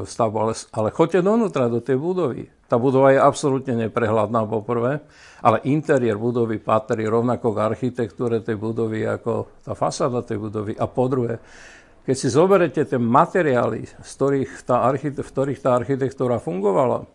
stavbou, 0.10 0.50
ale, 0.50 0.53
ale 0.74 0.89
choďte 0.89 1.22
donútra 1.22 1.70
do 1.70 1.82
tej 1.82 1.98
budovy. 2.01 2.50
Tá 2.70 2.77
budova 2.77 3.10
je 3.10 3.18
absolútne 3.18 3.89
neprehľadná 3.89 4.46
poprvé. 4.46 5.01
Ale 5.41 5.65
interiér 5.65 6.22
budovy 6.22 6.62
patrí 6.62 7.10
rovnako 7.10 7.56
k 7.56 7.63
architektúre 7.65 8.46
tej 8.46 8.62
budovy 8.62 9.10
ako 9.10 9.63
tá 9.65 9.74
fasáda 9.74 10.22
tej 10.22 10.38
budovy. 10.38 10.77
A 10.77 10.86
po 10.86 11.10
druhé, 11.10 11.41
keď 12.06 12.15
si 12.15 12.27
zoberete 12.29 12.82
tie 12.86 13.00
materiály, 13.01 13.89
z 13.89 14.12
ktorých 14.13 14.51
tá, 14.68 14.86
archite- 14.86 15.25
v 15.25 15.29
ktorých 15.29 15.60
tá 15.63 15.79
architektúra 15.79 16.38
fungovala, 16.38 17.10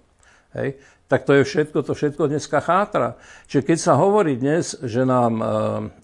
hej, 0.59 0.75
tak 1.05 1.29
to 1.29 1.37
je 1.37 1.45
všetko, 1.45 1.85
to 1.85 1.93
všetko 1.93 2.33
dneska 2.33 2.65
chátra. 2.65 3.21
Čiže 3.45 3.63
keď 3.69 3.79
sa 3.79 3.95
hovorí 4.01 4.41
dnes, 4.41 4.73
že 4.81 5.05
nám, 5.05 5.33
eh, 5.37 5.47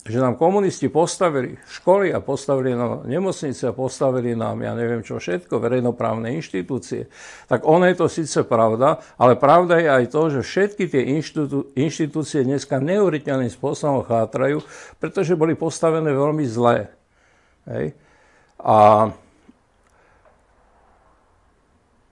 že 0.05 0.21
nám 0.21 0.37
komunisti 0.37 0.93
postavili 0.93 1.57
školy 1.73 2.13
a 2.13 2.21
postavili 2.21 2.77
nám 2.77 3.09
nemocnice 3.09 3.73
a 3.73 3.77
postavili 3.77 4.37
nám, 4.37 4.61
ja 4.61 4.77
neviem 4.77 5.01
čo 5.01 5.17
všetko, 5.17 5.57
verejnoprávne 5.57 6.37
inštitúcie, 6.37 7.09
tak 7.49 7.65
ono 7.65 7.89
je 7.89 7.97
to 7.97 8.07
síce 8.13 8.45
pravda, 8.45 9.01
ale 9.17 9.41
pravda 9.41 9.81
je 9.81 9.89
aj 9.89 10.05
to, 10.13 10.23
že 10.37 10.41
všetky 10.45 10.85
tie 10.93 11.03
inštitú, 11.17 11.73
inštitúcie 11.73 12.45
dneska 12.45 12.77
neuveriteľným 12.77 13.51
spôsobom 13.51 14.05
chátrajú, 14.05 14.61
pretože 15.01 15.33
boli 15.33 15.57
postavené 15.57 16.13
veľmi 16.13 16.45
zlé. 16.45 16.93
Hej? 17.65 17.97
A 18.61 19.09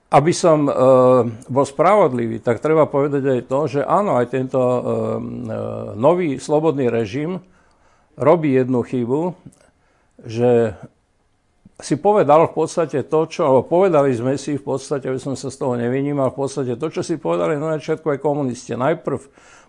aby 0.09 0.33
som 0.33 0.65
e, 0.65 0.71
bol 1.45 1.65
spravodlivý, 1.65 2.41
tak 2.41 2.65
treba 2.65 2.89
povedať 2.89 3.23
aj 3.29 3.41
to, 3.45 3.59
že 3.69 3.81
áno, 3.85 4.17
aj 4.17 4.25
tento 4.33 4.57
e, 4.57 4.73
e, 4.73 4.81
nový 5.93 6.41
slobodný 6.41 6.89
režim 6.89 7.37
robí 8.17 8.57
jednu 8.57 8.81
chybu, 8.81 9.37
že 10.25 10.73
si 11.79 11.95
povedal 11.95 12.49
v 12.49 12.53
podstate 12.57 13.05
to, 13.07 13.19
čo, 13.29 13.41
alebo 13.47 13.63
povedali 13.63 14.11
sme 14.11 14.35
si 14.35 14.59
v 14.59 14.65
podstate, 14.65 15.07
aby 15.07 15.21
som 15.21 15.37
sa 15.37 15.47
z 15.47 15.61
toho 15.61 15.79
nevynímal, 15.79 16.35
v 16.35 16.41
podstate 16.43 16.73
to, 16.75 16.91
čo 16.91 17.05
si 17.05 17.15
povedali 17.15 17.55
na 17.55 17.79
začiatku 17.79 18.09
aj 18.09 18.19
komunisti. 18.19 18.75
Najprv 18.75 19.21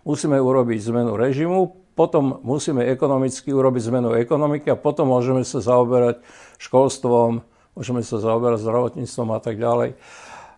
musíme 0.03 0.41
urobiť 0.41 0.91
zmenu 0.91 1.15
režimu, 1.15 1.71
potom 1.95 2.41
musíme 2.43 2.83
ekonomicky 2.89 3.53
urobiť 3.53 3.93
zmenu 3.93 4.17
ekonomiky 4.17 4.73
a 4.73 4.81
potom 4.81 5.13
môžeme 5.13 5.45
sa 5.45 5.61
zaoberať 5.63 6.25
školstvom, 6.59 7.45
môžeme 7.77 8.03
sa 8.03 8.19
zaoberať 8.19 8.65
zdravotníctvom 8.65 9.29
a 9.31 9.39
tak 9.39 9.61
ďalej. 9.61 9.95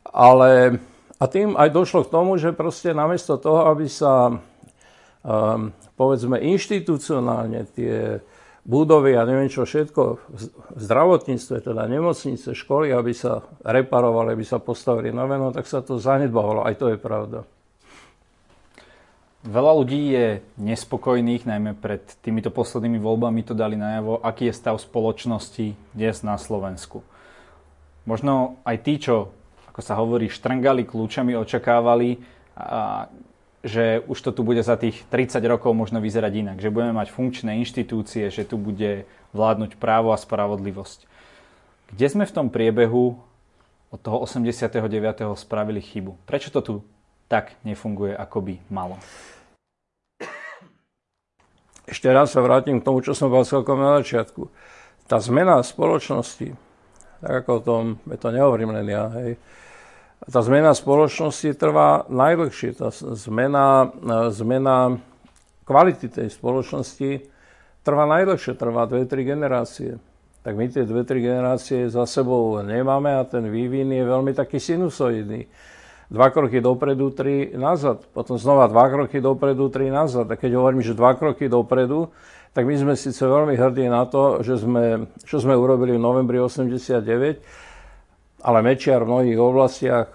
Ale 0.07 0.83
a 1.23 1.25
tým 1.31 1.55
aj 1.55 1.71
došlo 1.71 2.03
k 2.03 2.13
tomu, 2.13 2.35
že 2.35 2.51
proste 2.51 2.91
namiesto 2.91 3.39
toho, 3.39 3.71
aby 3.71 3.87
sa 3.87 4.43
um, 5.23 5.71
povedzme 5.95 6.43
inštitucionálne 6.43 7.63
tie 7.79 8.19
budovy 8.67 9.15
a 9.15 9.27
neviem 9.27 9.47
čo 9.47 9.63
všetko 9.63 10.03
v 10.75 10.81
zdravotníctve, 10.83 11.57
teda 11.63 11.87
nemocnice, 11.87 12.55
školy, 12.55 12.91
aby 12.91 13.15
sa 13.15 13.47
reparovali, 13.63 14.35
aby 14.35 14.43
sa 14.47 14.59
postavili 14.59 15.15
nové, 15.15 15.39
no 15.39 15.55
tak 15.55 15.67
sa 15.71 15.79
to 15.79 15.99
zanedbávalo. 15.99 16.67
Aj 16.67 16.75
to 16.75 16.91
je 16.91 16.99
pravda. 16.99 17.47
Veľa 19.43 19.73
ľudí 19.75 20.15
je 20.15 20.27
nespokojných, 20.63 21.43
najmä 21.51 21.75
pred 21.75 22.03
týmito 22.23 22.55
poslednými 22.55 23.03
voľbami 23.03 23.43
to 23.43 23.59
dali 23.59 23.75
najavo, 23.75 24.23
aký 24.23 24.47
je 24.51 24.55
stav 24.55 24.79
spoločnosti 24.79 25.75
dnes 25.95 26.17
na 26.23 26.39
Slovensku. 26.39 27.03
Možno 28.07 28.63
aj 28.63 28.77
tí, 28.87 29.03
čo 29.03 29.35
ako 29.73 29.81
sa 29.81 29.97
hovorí, 29.97 30.29
štrngali 30.29 30.85
kľúčami, 30.85 31.33
očakávali, 31.33 32.21
a, 32.53 33.09
že 33.65 34.05
už 34.11 34.19
to 34.21 34.31
tu 34.37 34.45
bude 34.45 34.61
za 34.61 34.77
tých 34.77 35.07
30 35.09 35.41
rokov 35.49 35.73
možno 35.73 36.03
vyzerať 36.03 36.33
inak, 36.35 36.57
že 36.61 36.69
budeme 36.69 36.93
mať 36.93 37.09
funkčné 37.15 37.57
inštitúcie, 37.63 38.29
že 38.29 38.45
tu 38.45 38.61
bude 38.61 39.09
vládnuť 39.33 39.81
právo 39.81 40.13
a 40.13 40.21
spravodlivosť. 40.21 41.09
Kde 41.95 42.07
sme 42.11 42.25
v 42.29 42.35
tom 42.37 42.47
priebehu 42.53 43.17
od 43.93 44.01
toho 44.01 44.25
89. 44.29 44.77
spravili 45.41 45.81
chybu? 45.81 46.21
Prečo 46.29 46.53
to 46.53 46.61
tu 46.61 46.75
tak 47.31 47.57
nefunguje, 47.65 48.13
ako 48.13 48.39
by 48.45 48.55
malo? 48.69 49.01
Ešte 51.89 52.09
raz 52.09 52.33
sa 52.33 52.41
vrátim 52.41 52.81
k 52.81 52.87
tomu, 52.89 53.05
čo 53.05 53.13
som 53.13 53.29
bol 53.29 53.45
celkom 53.45 53.77
na 53.77 54.01
začiatku. 54.01 54.49
Tá 55.05 55.21
zmena 55.21 55.61
spoločnosti, 55.61 56.57
tak 57.23 57.47
ako 57.47 57.51
o 57.55 57.63
tom, 57.63 57.83
to 58.03 58.29
nehovorím 58.35 58.75
len 58.75 58.91
ja, 58.91 59.07
hej, 59.23 59.39
tá 60.23 60.39
zmena 60.39 60.71
spoločnosti 60.71 61.51
trvá 61.59 62.07
najdlhšie. 62.07 62.79
Tá 62.79 62.95
zmena, 62.95 63.91
zmena 64.31 65.03
kvality 65.67 66.07
tej 66.07 66.31
spoločnosti 66.31 67.27
trvá 67.83 68.07
najdlhšie, 68.07 68.55
trvá 68.55 68.87
2-3 68.87 69.27
generácie. 69.27 69.91
Tak 70.47 70.55
my 70.55 70.71
tie 70.71 70.87
2-3 70.87 71.19
generácie 71.19 71.81
za 71.91 72.07
sebou 72.07 72.63
nemáme 72.63 73.15
a 73.19 73.27
ten 73.27 73.47
vývin 73.51 73.91
je 73.91 74.03
veľmi 74.07 74.31
taký 74.35 74.63
sinusoidný. 74.63 75.51
Dva 76.13 76.29
kroky 76.31 76.63
dopredu, 76.63 77.09
tri 77.11 77.51
nazad. 77.57 78.05
Potom 78.13 78.37
znova 78.39 78.69
dva 78.69 78.87
kroky 78.93 79.19
dopredu, 79.19 79.73
tri 79.73 79.89
nazad. 79.89 80.29
A 80.29 80.39
keď 80.39 80.61
hovorím, 80.61 80.85
že 80.85 80.95
dva 80.95 81.17
kroky 81.17 81.49
dopredu, 81.51 82.13
tak 82.53 82.69
my 82.69 82.77
sme 82.77 82.93
síce 82.97 83.25
veľmi 83.25 83.57
hrdí 83.57 83.89
na 83.89 84.05
to, 84.05 84.45
že 84.45 84.61
sme, 84.61 85.09
čo 85.25 85.41
sme 85.41 85.57
urobili 85.57 85.97
v 85.97 86.05
novembri 86.05 86.37
89, 86.37 87.01
ale 88.45 88.59
Mečiar 88.61 89.01
v 89.05 89.09
mnohých 89.09 89.41
oblastiach 89.41 90.09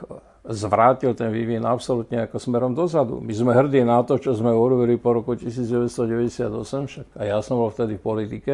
zvrátil 0.48 1.12
ten 1.17 1.34
vývin 1.34 1.65
absolútne 1.65 2.24
ako 2.24 2.38
smerom 2.39 2.72
dozadu. 2.77 3.20
My 3.20 3.34
sme 3.36 3.51
hrdí 3.51 3.84
na 3.84 4.00
to, 4.06 4.15
čo 4.15 4.32
sme 4.38 4.53
urobili 4.53 4.96
po 4.96 5.17
roku 5.17 5.36
1998, 5.36 6.48
však 6.88 7.08
a 7.20 7.22
ja 7.25 7.38
som 7.44 7.60
bol 7.60 7.74
vtedy 7.74 8.00
v 8.00 8.03
politike, 8.06 8.53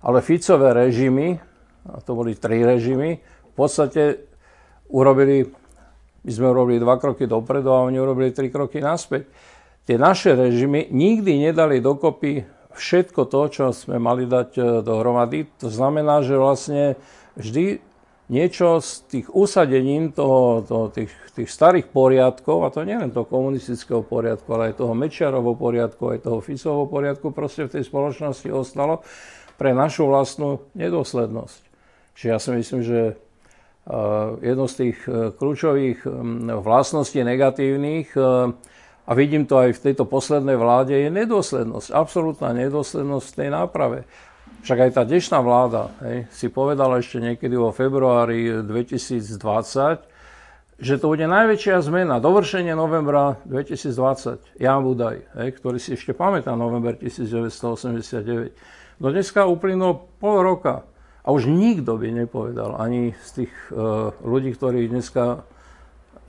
ale 0.00 0.24
Ficové 0.24 0.72
režimy, 0.72 1.36
a 1.90 2.00
to 2.00 2.16
boli 2.16 2.38
tri 2.38 2.64
režimy, 2.64 3.20
v 3.20 3.52
podstate 3.52 4.30
urobili, 4.88 5.44
my 6.24 6.30
sme 6.30 6.46
urobili 6.54 6.80
dva 6.80 6.96
kroky 6.96 7.28
dopredu 7.28 7.68
a 7.74 7.84
oni 7.84 8.00
urobili 8.00 8.32
tri 8.32 8.48
kroky 8.48 8.80
naspäť. 8.80 9.28
Tie 9.84 9.98
naše 9.98 10.32
režimy 10.38 10.88
nikdy 10.94 11.50
nedali 11.50 11.82
dokopy 11.84 12.59
všetko 12.74 13.26
to, 13.26 13.40
čo 13.50 13.64
sme 13.74 13.98
mali 13.98 14.26
dať 14.26 14.50
e, 14.56 14.62
dohromady. 14.82 15.50
To 15.62 15.68
znamená, 15.68 16.22
že 16.22 16.38
vlastne 16.38 16.98
vždy 17.34 17.82
niečo 18.30 18.78
z 18.78 18.90
tých 19.10 19.26
usadením 19.34 20.14
toho, 20.14 20.62
toho, 20.62 20.86
tých, 20.94 21.10
tých 21.34 21.50
starých 21.50 21.90
poriadkov, 21.90 22.62
a 22.62 22.70
to 22.70 22.86
nie 22.86 22.94
len 22.94 23.10
toho 23.10 23.26
komunistického 23.26 24.06
poriadku, 24.06 24.46
ale 24.54 24.70
aj 24.70 24.78
toho 24.78 24.94
Mečiarovho 24.94 25.58
poriadku, 25.58 26.14
aj 26.14 26.30
toho 26.30 26.38
Ficovho 26.38 26.86
poriadku, 26.86 27.34
proste 27.34 27.66
v 27.66 27.74
tej 27.74 27.90
spoločnosti 27.90 28.46
ostalo 28.54 29.02
pre 29.58 29.74
našu 29.74 30.06
vlastnú 30.06 30.62
nedôslednosť. 30.78 31.62
Čiže 32.14 32.28
ja 32.30 32.38
si 32.38 32.50
myslím, 32.54 32.80
že 32.86 33.18
jedno 34.40 34.66
z 34.68 34.74
tých 34.76 34.98
e, 35.08 35.34
kľúčových 35.34 36.04
vlastností 36.62 37.24
negatívnych, 37.24 38.14
e, 38.14 38.22
a 39.06 39.14
vidím 39.16 39.48
to 39.48 39.58
aj 39.58 39.72
v 39.76 39.82
tejto 39.90 40.04
poslednej 40.04 40.56
vláde, 40.60 40.96
je 40.96 41.08
nedôslednosť, 41.08 41.88
absolútna 41.92 42.52
nedôslednosť 42.52 43.26
v 43.26 43.36
tej 43.36 43.48
náprave. 43.48 44.04
Však 44.60 44.76
aj 44.76 44.90
tá 44.92 45.08
dnešná 45.08 45.40
vláda 45.40 45.88
hej, 46.04 46.28
si 46.28 46.52
povedala 46.52 47.00
ešte 47.00 47.16
niekedy 47.16 47.56
vo 47.56 47.72
februári 47.72 48.60
2020, 48.60 50.04
že 50.80 50.96
to 50.96 51.12
bude 51.12 51.24
najväčšia 51.24 51.84
zmena, 51.84 52.24
dovršenie 52.24 52.72
novembra 52.72 53.36
2020. 53.48 54.60
Jan 54.60 54.80
Budaj, 54.84 55.16
hej, 55.36 55.48
ktorý 55.56 55.78
si 55.80 55.96
ešte 55.96 56.16
pamätá 56.16 56.56
november 56.56 56.96
1989. 56.96 59.00
Do 59.00 59.08
dneska 59.08 59.48
uplynulo 59.48 60.08
pol 60.20 60.44
roka 60.44 60.84
a 61.24 61.32
už 61.32 61.48
nikto 61.48 61.96
by 62.00 62.12
nepovedal, 62.24 62.80
ani 62.80 63.12
z 63.16 63.44
tých 63.44 63.52
uh, 63.72 64.12
ľudí, 64.24 64.52
ktorí 64.56 64.88
dneska 64.88 65.44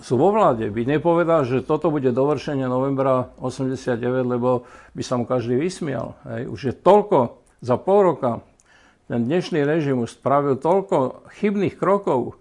sú 0.01 0.17
vo 0.17 0.33
vláde, 0.33 0.67
by 0.73 0.83
nepovedal, 0.83 1.45
že 1.45 1.61
toto 1.61 1.93
bude 1.93 2.09
dovršenie 2.09 2.65
novembra 2.65 3.31
89, 3.37 4.01
lebo 4.25 4.65
by 4.97 5.03
sa 5.05 5.15
mu 5.15 5.29
každý 5.29 5.55
vysmial. 5.61 6.17
Hej. 6.25 6.41
Už 6.49 6.59
je 6.67 6.73
toľko 6.73 7.37
za 7.61 7.77
pol 7.77 8.13
roka 8.13 8.41
ten 9.11 9.27
dnešný 9.27 9.67
režim 9.67 9.99
už 9.99 10.15
spravil 10.15 10.55
toľko 10.55 11.27
chybných 11.35 11.75
krokov, 11.75 12.39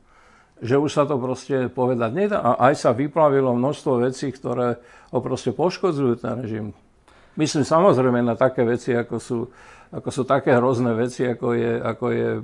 že 0.63 0.79
už 0.79 0.87
sa 0.95 1.03
to 1.03 1.19
proste 1.19 1.67
povedať 1.75 2.15
nedá. 2.15 2.39
A 2.39 2.71
aj 2.71 2.87
sa 2.87 2.91
vyplavilo 2.95 3.59
množstvo 3.59 4.07
vecí, 4.07 4.31
ktoré 4.31 4.79
ho 5.11 5.19
proste 5.19 5.51
poškodzujú 5.51 6.23
ten 6.23 6.39
režim. 6.39 6.71
Myslím 7.35 7.67
samozrejme 7.67 8.23
na 8.23 8.39
také 8.39 8.63
veci, 8.63 8.95
ako 8.95 9.17
sú, 9.19 9.51
ako 9.91 10.09
sú 10.15 10.23
také 10.23 10.55
hrozné 10.55 10.95
veci, 10.95 11.27
ako 11.27 11.59
je, 11.59 11.73
ako 11.75 12.07
je 12.15 12.29
uh, 12.39 12.43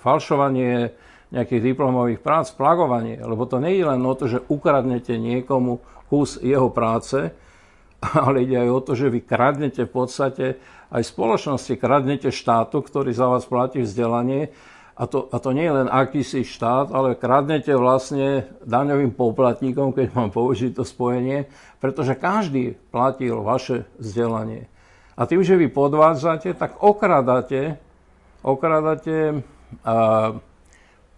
falšovanie 0.00 0.96
nejakých 1.28 1.74
diplomových 1.74 2.20
prác, 2.24 2.48
plagovanie. 2.52 3.20
Lebo 3.20 3.44
to 3.44 3.60
nie 3.60 3.76
je 3.76 3.84
len 3.84 4.00
o 4.04 4.14
to, 4.16 4.28
že 4.28 4.44
ukradnete 4.48 5.16
niekomu 5.20 5.80
kus 6.08 6.40
jeho 6.40 6.72
práce, 6.72 7.32
ale 8.24 8.48
ide 8.48 8.56
aj 8.64 8.70
o 8.72 8.80
to, 8.80 8.92
že 8.96 9.12
vy 9.12 9.20
kradnete 9.20 9.84
v 9.84 9.92
podstate 9.92 10.46
aj 10.88 11.02
spoločnosti, 11.04 11.76
kradnete 11.76 12.32
štátu, 12.32 12.80
ktorý 12.80 13.12
za 13.12 13.28
vás 13.28 13.44
platí 13.44 13.84
vzdelanie. 13.84 14.48
A 14.98 15.06
to, 15.06 15.30
a 15.30 15.38
to 15.38 15.54
nie 15.54 15.62
je 15.62 15.76
len 15.78 15.86
akýsi 15.86 16.42
štát, 16.42 16.90
ale 16.90 17.14
kradnete 17.14 17.70
vlastne 17.78 18.50
daňovým 18.66 19.14
poplatníkom, 19.14 19.94
keď 19.94 20.10
mám 20.10 20.34
použiť 20.34 20.74
to 20.74 20.82
spojenie, 20.82 21.46
pretože 21.78 22.18
každý 22.18 22.74
platil 22.90 23.46
vaše 23.46 23.86
vzdelanie. 24.02 24.66
A 25.14 25.22
tým, 25.26 25.46
že 25.46 25.54
vy 25.54 25.70
podvádzate, 25.70 26.50
tak 26.58 26.82
okradate, 26.82 27.78
okradate 28.42 29.46
a 29.86 29.94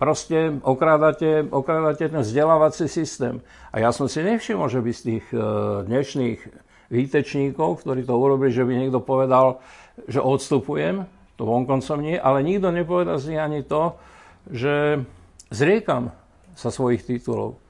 proste 0.00 0.56
okrádate, 0.64 1.44
okrádate 1.52 2.08
ten 2.08 2.24
vzdelávací 2.24 2.88
systém. 2.88 3.44
A 3.68 3.84
ja 3.84 3.92
som 3.92 4.08
si 4.08 4.24
nevšimol, 4.24 4.72
že 4.72 4.80
by 4.80 4.90
z 4.96 5.00
tých 5.04 5.26
e, 5.28 5.38
dnešných 5.84 6.38
výtečníkov, 6.88 7.84
ktorí 7.84 8.08
to 8.08 8.16
urobili, 8.16 8.48
že 8.48 8.64
by 8.64 8.72
niekto 8.80 9.04
povedal, 9.04 9.60
že 10.08 10.24
odstupujem, 10.24 11.04
to 11.36 11.44
vonkoncom 11.44 12.00
nie, 12.00 12.16
ale 12.16 12.40
nikto 12.40 12.72
nepovedal 12.72 13.20
z 13.20 13.36
ani 13.36 13.60
to, 13.60 14.00
že 14.48 15.04
zriekam 15.52 16.16
sa 16.56 16.72
svojich 16.72 17.04
titulov. 17.04 17.60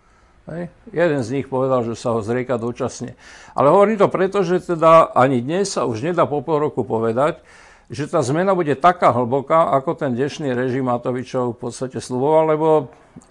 Hej. 0.46 0.70
Jeden 0.90 1.20
z 1.22 1.28
nich 1.34 1.46
povedal, 1.46 1.82
že 1.82 1.98
sa 1.98 2.14
ho 2.14 2.22
zrieka 2.22 2.58
dočasne. 2.58 3.14
Ale 3.54 3.70
hovorím 3.70 3.98
to 3.98 4.08
preto, 4.10 4.42
že 4.42 4.62
teda 4.62 5.14
ani 5.14 5.42
dnes 5.42 5.74
sa 5.74 5.86
už 5.86 6.02
nedá 6.02 6.26
po 6.26 6.42
pol 6.42 6.62
roku 6.62 6.82
povedať, 6.86 7.42
že 7.90 8.06
tá 8.06 8.22
zmena 8.22 8.54
bude 8.54 8.78
taká 8.78 9.10
hlboká, 9.10 9.74
ako 9.74 9.98
ten 9.98 10.14
dnešný 10.14 10.54
režim 10.54 10.86
Matovičov 10.86 11.58
v 11.58 11.68
podstate 11.68 11.98
sluboval, 11.98 12.54
lebo 12.54 12.68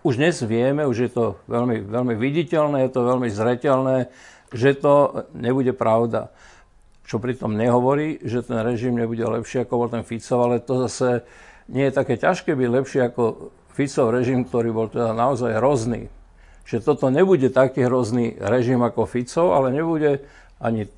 už 0.03 0.19
dnes 0.19 0.35
vieme, 0.43 0.83
už 0.83 0.97
je 1.07 1.11
to 1.15 1.25
veľmi, 1.47 1.87
veľmi 1.87 2.13
viditeľné, 2.19 2.83
je 2.83 2.91
to 2.91 3.01
veľmi 3.07 3.31
zreteľné, 3.31 4.11
že 4.51 4.75
to 4.75 5.23
nebude 5.31 5.71
pravda. 5.79 6.35
Čo 7.07 7.23
pritom 7.23 7.55
nehovorí, 7.55 8.19
že 8.19 8.43
ten 8.43 8.59
režim 8.59 8.99
nebude 8.99 9.23
lepší 9.23 9.63
ako 9.63 9.73
bol 9.79 9.89
ten 9.89 10.03
Ficov, 10.03 10.43
ale 10.43 10.59
to 10.59 10.85
zase 10.85 11.23
nie 11.71 11.87
je 11.87 11.95
také 11.95 12.19
ťažké 12.19 12.51
byť 12.51 12.69
lepší 12.69 12.99
ako 12.99 13.55
Ficov 13.71 14.11
režim, 14.11 14.43
ktorý 14.43 14.75
bol 14.75 14.91
teda 14.91 15.15
naozaj 15.15 15.55
hrozný. 15.55 16.11
Že 16.67 16.83
toto 16.83 17.07
nebude 17.07 17.47
taký 17.47 17.87
hrozný 17.87 18.35
režim 18.37 18.83
ako 18.83 19.07
Ficov, 19.07 19.55
ale 19.55 19.71
nebude 19.71 20.27
ani 20.59 20.91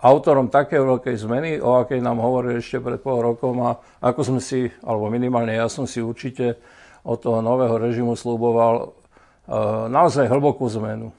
autorom 0.00 0.48
také 0.48 0.80
veľkej 0.80 1.16
zmeny, 1.20 1.50
o 1.60 1.80
akej 1.80 2.00
nám 2.00 2.24
hovorili 2.24 2.60
ešte 2.60 2.80
pred 2.80 3.00
pol 3.00 3.20
rokom 3.20 3.60
a 3.64 3.76
ako 4.00 4.20
sme 4.34 4.40
si, 4.40 4.72
alebo 4.80 5.12
minimálne 5.12 5.52
ja 5.52 5.68
som 5.68 5.84
si 5.84 6.00
určite 6.00 6.56
od 7.04 7.20
toho 7.20 7.40
nového 7.44 7.76
režimu 7.76 8.16
slúboval 8.16 8.92
uh, 8.92 9.88
naozaj 9.88 10.28
hlbokú 10.28 10.68
zmenu. 10.80 11.12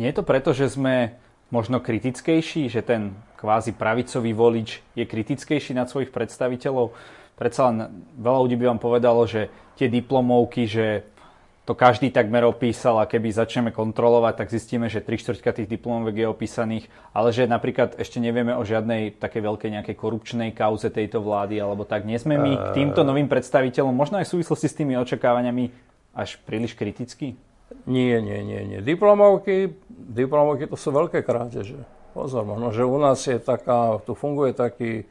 Nie 0.00 0.12
je 0.12 0.20
to 0.20 0.24
preto, 0.24 0.50
že 0.56 0.72
sme 0.72 1.20
možno 1.52 1.80
kritickejší, 1.80 2.68
že 2.68 2.84
ten 2.84 3.16
kvázi 3.40 3.76
pravicový 3.76 4.32
volič 4.32 4.80
je 4.96 5.04
kritickejší 5.04 5.76
nad 5.76 5.88
svojich 5.88 6.12
predstaviteľov? 6.12 6.92
Predsa 7.38 7.70
len 7.70 7.76
veľa 8.18 8.38
ľudí 8.44 8.56
by 8.58 8.64
vám 8.74 8.80
povedalo, 8.82 9.22
že 9.28 9.46
tie 9.78 9.86
diplomovky, 9.86 10.66
že 10.66 11.06
to 11.68 11.76
každý 11.76 12.08
takmer 12.08 12.48
opísal 12.48 12.96
a 12.96 13.04
keby 13.04 13.28
začneme 13.28 13.76
kontrolovať, 13.76 14.40
tak 14.40 14.48
zistíme, 14.48 14.88
že 14.88 15.04
3 15.04 15.20
čtvrtka 15.20 15.52
tých 15.52 15.68
diplomovek 15.68 16.24
je 16.24 16.26
opísaných, 16.32 16.88
ale 17.12 17.28
že 17.28 17.44
napríklad 17.44 18.00
ešte 18.00 18.24
nevieme 18.24 18.56
o 18.56 18.64
žiadnej 18.64 19.20
také 19.20 19.44
veľkej 19.44 19.76
nejakej 19.76 19.96
korupčnej 20.00 20.56
kauze 20.56 20.88
tejto 20.88 21.20
vlády, 21.20 21.60
alebo 21.60 21.84
tak. 21.84 22.08
Nie 22.08 22.16
sme 22.16 22.40
my 22.40 22.56
k 22.56 22.66
týmto 22.72 23.04
novým 23.04 23.28
predstaviteľom, 23.28 23.92
možno 23.92 24.16
aj 24.16 24.24
v 24.24 24.40
súvislosti 24.40 24.64
s 24.64 24.78
tými 24.80 24.96
očakávaniami, 24.96 25.68
až 26.16 26.40
príliš 26.48 26.72
kritickí? 26.72 27.36
Nie, 27.84 28.24
nie, 28.24 28.40
nie, 28.40 28.64
nie. 28.64 28.78
Diplomovky, 28.80 29.76
diplomovky 29.92 30.72
to 30.72 30.76
sú 30.80 30.88
veľké 30.88 31.20
krádeže. 31.20 31.84
Pozor, 32.16 32.48
možno, 32.48 32.72
že 32.72 32.88
u 32.88 32.96
nás 32.96 33.20
je 33.28 33.36
taká, 33.36 34.00
tu 34.08 34.16
funguje 34.16 34.56
taký, 34.56 35.04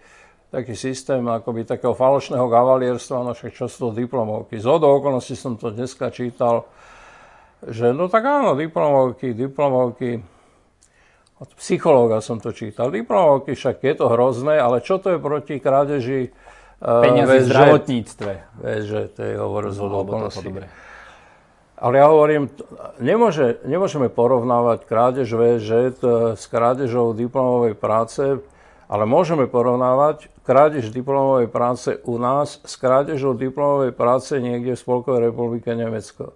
taký 0.47 0.73
systém 0.79 1.23
akoby 1.27 1.67
takého 1.67 1.91
falošného 1.91 2.47
gavalierstva, 2.47 3.23
no 3.23 3.35
však 3.35 3.51
čo 3.51 3.65
sú 3.67 3.91
to 3.91 3.99
diplomovky. 3.99 4.59
Z 4.59 4.67
okolností 4.67 5.35
som 5.35 5.59
to 5.59 5.75
dneska 5.75 6.07
čítal, 6.09 6.67
že 7.67 7.91
no 7.91 8.07
tak 8.07 8.23
áno, 8.23 8.55
diplomovky, 8.55 9.35
diplomovky, 9.35 10.23
od 11.37 11.49
psychológa 11.61 12.17
som 12.17 12.41
to 12.41 12.49
čítal. 12.49 12.89
Diplomovky 12.89 13.53
však 13.53 13.83
je 13.85 13.93
to 13.93 14.09
hrozné, 14.09 14.57
ale 14.57 14.81
čo 14.81 14.97
to 14.97 15.13
je 15.13 15.19
proti 15.21 15.61
krádeži 15.61 16.33
Peniazy 16.77 17.41
v 17.41 17.47
zdravotníctve. 17.49 18.31
Vieš, 18.61 18.81
že 18.85 19.01
to 19.17 19.19
je 19.25 19.33
hovor 19.37 19.73
z 19.73 19.81
no. 19.81 20.05
Ale 21.77 21.93
ja 22.01 22.05
hovorím, 22.09 22.49
nemôže, 23.01 23.61
nemôžeme 23.65 24.09
porovnávať 24.09 24.85
krádež 24.89 25.29
VŽ 25.29 25.69
s 26.37 26.43
krádežou 26.49 27.13
diplomovej 27.13 27.77
práce, 27.77 28.41
ale 28.87 29.03
môžeme 29.03 29.47
porovnávať 29.47 30.31
krádež 30.47 30.95
diplomovej 30.95 31.51
práce 31.51 31.89
u 32.07 32.15
nás 32.19 32.63
s 32.63 32.73
krádežou 32.79 33.35
diplomovej 33.35 33.91
práce 33.91 34.39
niekde 34.39 34.75
v 34.75 34.83
Spolkovej 34.83 35.31
republike 35.31 35.71
Nemecko. 35.75 36.35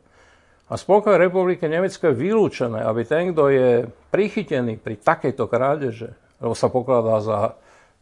A 0.71 0.75
v 0.75 0.83
Spolkovej 0.83 1.19
republike 1.19 1.67
Nemecko 1.67 2.11
je 2.11 2.19
vylúčené, 2.19 2.83
aby 2.83 3.01
ten, 3.03 3.31
kto 3.31 3.43
je 3.51 3.69
prichytený 4.11 4.79
pri 4.79 4.99
takejto 4.99 5.47
krádeže, 5.47 6.15
lebo 6.39 6.55
sa 6.55 6.71
pokladá 6.71 7.19
za, 7.23 7.39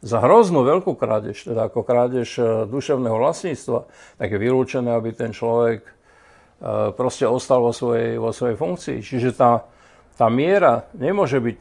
za 0.01 0.17
hroznú 0.21 0.65
veľkú 0.65 0.93
krádež, 0.97 1.49
teda 1.49 1.69
ako 1.69 1.81
krádež 1.81 2.29
eh, 2.37 2.45
duševného 2.69 3.17
vlastníctva, 3.17 3.79
tak 4.17 4.27
je 4.29 4.37
vylúčené, 4.37 4.93
aby 4.93 5.13
ten 5.13 5.33
človek 5.33 5.99
E, 6.59 6.91
proste 6.91 7.23
ostal 7.23 7.63
vo 7.63 7.71
svojej, 7.71 8.19
vo 8.19 8.35
svojej 8.35 8.59
funkcii. 8.59 8.99
Čiže 8.99 9.31
tá, 9.31 9.63
tá 10.19 10.27
miera 10.27 10.91
nemôže 10.91 11.39
byť 11.39 11.59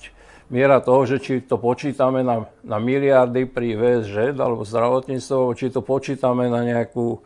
miera 0.49 0.81
toho, 0.81 1.05
že 1.05 1.21
či 1.21 1.45
to 1.45 1.61
počítame 1.61 2.25
na, 2.25 2.49
na 2.65 2.81
miliardy 2.81 3.45
pri 3.49 3.77
VSŽ 3.77 4.37
alebo 4.37 4.65
zdravotníctvo, 4.65 5.57
či 5.57 5.73
to 5.73 5.81
počítame 5.85 6.49
na, 6.49 6.65
nejakú, 6.65 7.21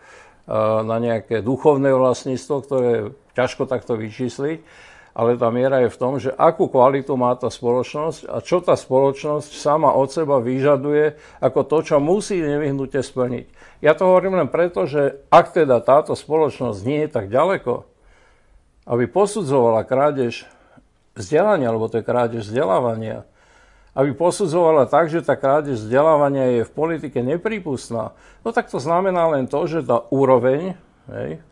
e, 0.46 0.56
na 0.82 0.96
nejaké 0.98 1.40
duchovné 1.40 1.94
vlastníctvo, 1.94 2.54
ktoré 2.66 2.92
ťažko 3.34 3.66
takto 3.70 3.94
vyčísliť 3.98 4.90
ale 5.12 5.36
tá 5.36 5.52
miera 5.52 5.84
je 5.84 5.92
v 5.92 6.00
tom, 6.00 6.16
že 6.16 6.32
akú 6.32 6.72
kvalitu 6.72 7.12
má 7.20 7.36
tá 7.36 7.52
spoločnosť 7.52 8.32
a 8.32 8.40
čo 8.40 8.64
tá 8.64 8.72
spoločnosť 8.72 9.52
sama 9.52 9.92
od 9.92 10.08
seba 10.08 10.40
vyžaduje 10.40 11.20
ako 11.44 11.68
to, 11.68 11.78
čo 11.84 11.96
musí 12.00 12.40
nevyhnutne 12.40 13.04
splniť. 13.04 13.46
Ja 13.84 13.92
to 13.92 14.08
hovorím 14.08 14.40
len 14.40 14.48
preto, 14.48 14.88
že 14.88 15.20
ak 15.28 15.52
teda 15.52 15.84
táto 15.84 16.16
spoločnosť 16.16 16.78
nie 16.88 17.04
je 17.04 17.10
tak 17.12 17.28
ďaleko, 17.28 17.84
aby 18.88 19.04
posudzovala 19.04 19.84
krádež 19.84 20.48
vzdelania, 21.16 21.68
alebo 21.68 21.88
to 21.88 22.00
je 22.00 22.08
krádež 22.08 22.48
vzdelávania, 22.48 23.24
aby 23.92 24.16
posudzovala 24.16 24.88
tak, 24.88 25.12
že 25.12 25.20
tá 25.20 25.36
krádež 25.36 25.84
vzdelávania 25.84 26.60
je 26.60 26.62
v 26.64 26.72
politike 26.72 27.20
neprípustná, 27.20 28.16
no 28.40 28.48
tak 28.50 28.72
to 28.72 28.80
znamená 28.80 29.28
len 29.28 29.44
to, 29.44 29.60
že 29.68 29.84
tá 29.84 30.00
úroveň 30.08 30.72
hej, 31.12 31.44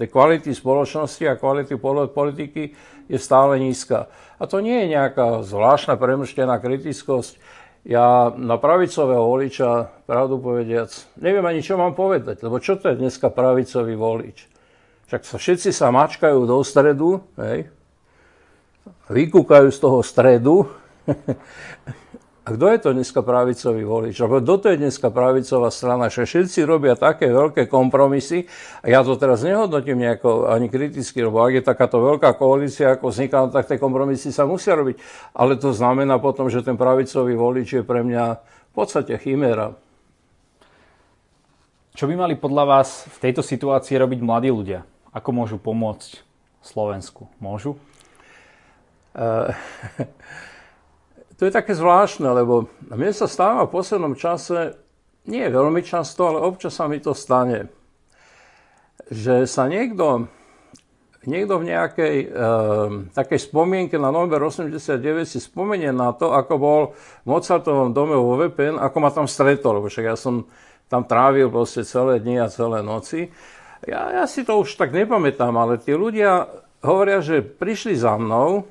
tej 0.00 0.08
kvality 0.08 0.50
spoločnosti 0.56 1.22
a 1.28 1.36
kvality 1.36 1.76
politiky 2.10 2.72
je 3.06 3.18
stále 3.20 3.60
nízka. 3.60 4.08
A 4.40 4.48
to 4.48 4.64
nie 4.64 4.82
je 4.82 4.96
nejaká 4.96 5.44
zvláštna 5.44 6.00
premrštená 6.00 6.58
kritickosť. 6.58 7.36
Ja 7.82 8.30
na 8.30 8.56
pravicového 8.62 9.26
voliča, 9.26 9.90
pravdu 10.06 10.38
povediac, 10.38 10.90
neviem 11.18 11.42
ani, 11.42 11.66
čo 11.66 11.74
mám 11.74 11.98
povedať, 11.98 12.40
lebo 12.46 12.62
čo 12.62 12.78
to 12.78 12.94
je 12.94 12.98
dneska 12.98 13.26
pravicový 13.26 13.98
volič? 13.98 14.46
Však 15.10 15.22
sa 15.26 15.36
všetci 15.36 15.70
sa 15.74 15.90
mačkajú 15.90 16.46
do 16.46 16.62
stredu, 16.62 17.20
hej? 17.36 17.68
Vykúkajú 19.10 19.68
z 19.70 19.78
toho 19.78 19.98
stredu 20.00 20.66
A 22.42 22.58
kto 22.58 22.74
je 22.74 22.78
to 22.82 22.90
dneska 22.90 23.22
pravicový 23.22 23.86
volič? 23.86 24.18
Lebo 24.18 24.42
kto 24.42 24.54
to 24.58 24.66
je 24.74 24.82
dneska 24.82 25.14
pravicová 25.14 25.70
strana? 25.70 26.10
Že 26.10 26.26
všetci 26.26 26.66
robia 26.66 26.98
také 26.98 27.30
veľké 27.30 27.70
kompromisy 27.70 28.50
a 28.82 28.90
ja 28.90 29.06
to 29.06 29.14
teraz 29.14 29.46
nehodnotím 29.46 30.02
nejako 30.02 30.50
ani 30.50 30.66
kriticky, 30.66 31.22
lebo 31.22 31.38
ak 31.38 31.54
je 31.54 31.62
takáto 31.62 32.02
veľká 32.02 32.34
koalícia, 32.34 32.98
ako 32.98 33.14
vzniká, 33.14 33.46
no 33.46 33.54
tak 33.54 33.70
tie 33.70 33.78
kompromisy 33.78 34.34
sa 34.34 34.42
musia 34.42 34.74
robiť. 34.74 34.98
Ale 35.38 35.54
to 35.54 35.70
znamená 35.70 36.18
potom, 36.18 36.50
že 36.50 36.66
ten 36.66 36.74
pravicový 36.74 37.38
volič 37.38 37.78
je 37.78 37.82
pre 37.86 38.02
mňa 38.02 38.42
v 38.42 38.72
podstate 38.74 39.14
chimera. 39.22 39.78
Čo 41.94 42.10
by 42.10 42.26
mali 42.26 42.34
podľa 42.34 42.64
vás 42.66 43.06
v 43.06 43.30
tejto 43.30 43.46
situácii 43.46 43.94
robiť 43.94 44.18
mladí 44.18 44.50
ľudia? 44.50 44.82
Ako 45.14 45.30
môžu 45.30 45.62
pomôcť 45.62 46.26
Slovensku? 46.58 47.30
Môžu? 47.38 47.78
Uh, 49.12 49.52
to 51.42 51.50
je 51.50 51.58
také 51.58 51.74
zvláštne, 51.74 52.30
lebo 52.30 52.70
mne 52.86 53.10
sa 53.10 53.26
stáva 53.26 53.66
v 53.66 53.74
poslednom 53.74 54.14
čase, 54.14 54.78
nie 55.26 55.42
veľmi 55.42 55.82
často, 55.82 56.30
ale 56.30 56.38
občas 56.38 56.78
sa 56.78 56.86
mi 56.86 57.02
to 57.02 57.18
stane, 57.18 57.66
že 59.10 59.50
sa 59.50 59.66
niekto, 59.66 60.30
niekto 61.26 61.58
v 61.58 61.68
nejakej 61.70 62.16
e, 62.26 62.28
takej 63.10 63.38
spomienke 63.42 63.98
na 63.98 64.14
november 64.14 64.38
89 64.46 65.26
si 65.26 65.38
spomenie 65.38 65.90
na 65.90 66.14
to, 66.14 66.30
ako 66.30 66.54
bol 66.58 66.80
v 66.94 67.26
Mozartovom 67.26 67.90
dome 67.90 68.18
vo 68.18 68.38
VPN, 68.38 68.78
ako 68.78 68.96
ma 68.98 69.10
tam 69.10 69.26
stretol, 69.26 69.82
lebo 69.82 69.86
však 69.90 70.14
ja 70.14 70.16
som 70.18 70.46
tam 70.90 71.06
trávil 71.06 71.50
proste 71.50 71.82
celé 71.82 72.18
dni 72.22 72.42
a 72.42 72.50
celé 72.50 72.82
noci. 72.86 73.30
Ja, 73.82 74.22
ja 74.22 74.24
si 74.30 74.46
to 74.46 74.62
už 74.62 74.78
tak 74.78 74.94
nepamätám, 74.94 75.54
ale 75.58 75.78
tí 75.78 75.90
ľudia 75.90 76.46
hovoria, 76.86 77.18
že 77.18 77.42
prišli 77.42 77.98
za 77.98 78.14
mnou 78.14 78.66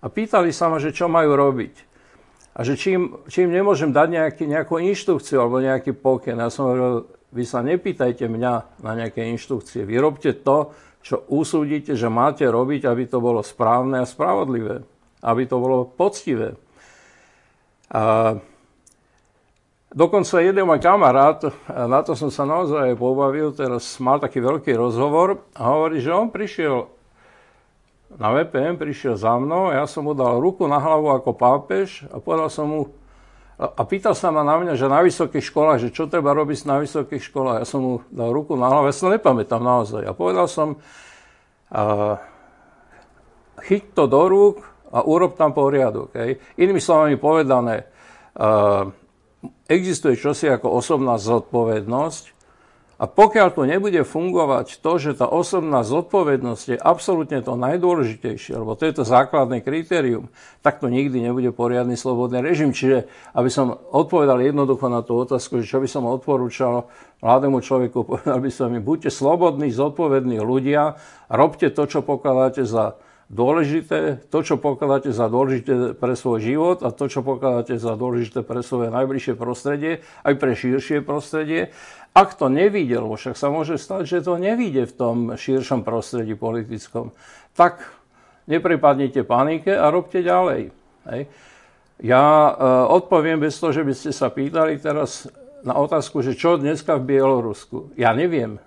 a 0.00 0.06
pýtali 0.08 0.50
sa 0.50 0.72
ma, 0.72 0.80
že 0.80 0.96
čo 0.96 1.06
majú 1.12 1.36
robiť. 1.36 1.74
A 2.56 2.66
že 2.66 2.74
čím, 2.74 3.20
čím 3.30 3.52
nemôžem 3.54 3.94
dať 3.94 4.08
nejaký, 4.10 4.44
nejakú 4.48 4.80
inštrukciu 4.82 5.38
alebo 5.38 5.62
nejaký 5.62 5.94
pokyn. 5.94 6.40
Ja 6.40 6.50
som 6.50 6.72
hovoril, 6.72 7.06
vy 7.30 7.44
sa 7.46 7.62
nepýtajte 7.62 8.26
mňa 8.26 8.82
na 8.82 8.92
nejaké 8.98 9.22
inštrukcie. 9.30 9.86
Vy 9.86 9.96
robte 10.02 10.34
to, 10.34 10.74
čo 11.00 11.24
usúdite, 11.30 11.94
že 11.94 12.10
máte 12.10 12.44
robiť, 12.44 12.84
aby 12.90 13.06
to 13.06 13.22
bolo 13.22 13.40
správne 13.40 14.02
a 14.02 14.08
spravodlivé. 14.08 14.82
Aby 15.22 15.46
to 15.46 15.56
bolo 15.62 15.86
poctivé. 15.86 16.58
A 17.94 18.34
dokonca 19.94 20.42
jeden 20.42 20.66
môj 20.66 20.82
kamarát, 20.82 21.38
na 21.70 22.00
to 22.02 22.18
som 22.18 22.34
sa 22.34 22.42
naozaj 22.42 22.98
pobavil, 22.98 23.54
teraz 23.54 23.98
mal 24.02 24.18
taký 24.18 24.42
veľký 24.42 24.74
rozhovor 24.74 25.46
a 25.54 25.70
hovorí, 25.70 26.02
že 26.02 26.14
on 26.14 26.34
prišiel 26.34 26.99
na 28.18 28.28
VPN, 28.34 28.74
prišiel 28.74 29.14
za 29.14 29.38
mnou, 29.38 29.70
ja 29.70 29.86
som 29.86 30.02
mu 30.02 30.18
dal 30.18 30.42
ruku 30.42 30.66
na 30.66 30.82
hlavu 30.82 31.14
ako 31.14 31.30
pápež 31.36 32.02
a 32.10 32.18
povedal 32.18 32.50
som 32.50 32.66
mu, 32.66 32.80
a 33.60 33.82
pýtal 33.84 34.16
sa 34.16 34.32
ma 34.32 34.40
na 34.40 34.56
mňa, 34.56 34.72
že 34.74 34.88
na 34.88 35.04
vysokých 35.04 35.44
školách, 35.52 35.78
že 35.84 35.94
čo 35.94 36.08
treba 36.08 36.32
robiť 36.32 36.64
na 36.64 36.80
vysokých 36.80 37.20
školách. 37.28 37.60
Ja 37.60 37.66
som 37.68 37.80
mu 37.84 37.94
dal 38.08 38.32
ruku 38.32 38.56
na 38.56 38.72
hlavu, 38.72 38.88
ja 38.88 38.96
sa 38.96 39.12
nepamätám 39.12 39.60
naozaj. 39.60 40.08
A 40.08 40.16
povedal 40.16 40.48
som, 40.48 40.80
uh, 41.68 42.16
chyť 43.60 43.92
to 43.92 44.08
do 44.08 44.22
rúk 44.32 44.64
a 44.88 45.04
urob 45.04 45.36
tam 45.36 45.52
poriadok. 45.52 46.08
Hej. 46.16 46.40
Inými 46.56 46.80
slovami 46.80 47.20
povedané, 47.20 47.84
uh, 48.40 48.88
existuje 49.68 50.16
čosi 50.16 50.48
ako 50.48 50.80
osobná 50.80 51.20
zodpovednosť, 51.20 52.39
a 53.00 53.08
pokiaľ 53.08 53.56
to 53.56 53.64
nebude 53.64 54.04
fungovať 54.04 54.84
to, 54.84 54.92
že 55.00 55.16
tá 55.16 55.24
osobná 55.24 55.80
zodpovednosť 55.80 56.64
je 56.68 56.76
absolútne 56.76 57.40
to 57.40 57.56
najdôležitejšie, 57.56 58.60
lebo 58.60 58.76
to 58.76 58.84
je 58.84 59.00
to 59.00 59.08
základné 59.08 59.64
kritérium, 59.64 60.28
tak 60.60 60.84
to 60.84 60.92
nikdy 60.92 61.24
nebude 61.24 61.48
poriadny 61.56 61.96
slobodný 61.96 62.44
režim. 62.44 62.76
Čiže, 62.76 63.08
aby 63.32 63.48
som 63.48 63.72
odpovedal 63.72 64.44
jednoducho 64.44 64.92
na 64.92 65.00
tú 65.00 65.16
otázku, 65.16 65.64
že 65.64 65.72
čo 65.72 65.80
by 65.80 65.88
som 65.88 66.04
odporúčal 66.04 66.92
mladému 67.24 67.64
človeku, 67.64 68.04
povedal 68.12 68.36
by 68.36 68.52
som 68.52 68.68
im, 68.76 68.84
buďte 68.84 69.08
slobodní, 69.08 69.72
zodpovední 69.72 70.36
ľudia, 70.44 71.00
robte 71.32 71.72
to, 71.72 71.88
čo 71.88 72.04
pokladáte 72.04 72.68
za 72.68 73.00
dôležité, 73.30 74.26
to, 74.26 74.38
čo 74.42 74.58
pokladáte 74.58 75.14
za 75.14 75.30
dôležité 75.30 75.94
pre 75.94 76.18
svoj 76.18 76.42
život 76.42 76.82
a 76.82 76.90
to, 76.90 77.06
čo 77.06 77.22
pokladáte 77.22 77.78
za 77.78 77.94
dôležité 77.94 78.42
pre 78.42 78.60
svoje 78.66 78.90
najbližšie 78.90 79.38
prostredie, 79.38 80.02
aj 80.26 80.34
pre 80.34 80.58
širšie 80.58 81.06
prostredie. 81.06 81.70
Ak 82.10 82.34
to 82.34 82.50
nevidel, 82.50 83.06
však 83.06 83.38
sa 83.38 83.54
môže 83.54 83.78
stať, 83.78 84.02
že 84.02 84.26
to 84.26 84.34
nevíde 84.34 84.82
v 84.90 84.96
tom 84.98 85.16
širšom 85.38 85.86
prostredí 85.86 86.34
politickom, 86.34 87.14
tak 87.54 87.86
neprepadnite 88.50 89.22
panike 89.22 89.70
a 89.70 89.94
robte 89.94 90.18
ďalej. 90.18 90.74
Hej. 91.06 91.22
Ja 92.02 92.24
e, 92.24 92.52
odpoviem 92.90 93.38
bez 93.38 93.60
toho, 93.62 93.70
že 93.70 93.86
by 93.86 93.94
ste 93.94 94.10
sa 94.10 94.26
pýtali 94.32 94.82
teraz 94.82 95.30
na 95.62 95.76
otázku, 95.76 96.24
že 96.24 96.34
čo 96.34 96.56
dneska 96.56 96.96
v 96.98 97.14
Bielorusku. 97.14 97.94
Ja 97.94 98.16
neviem. 98.16 98.58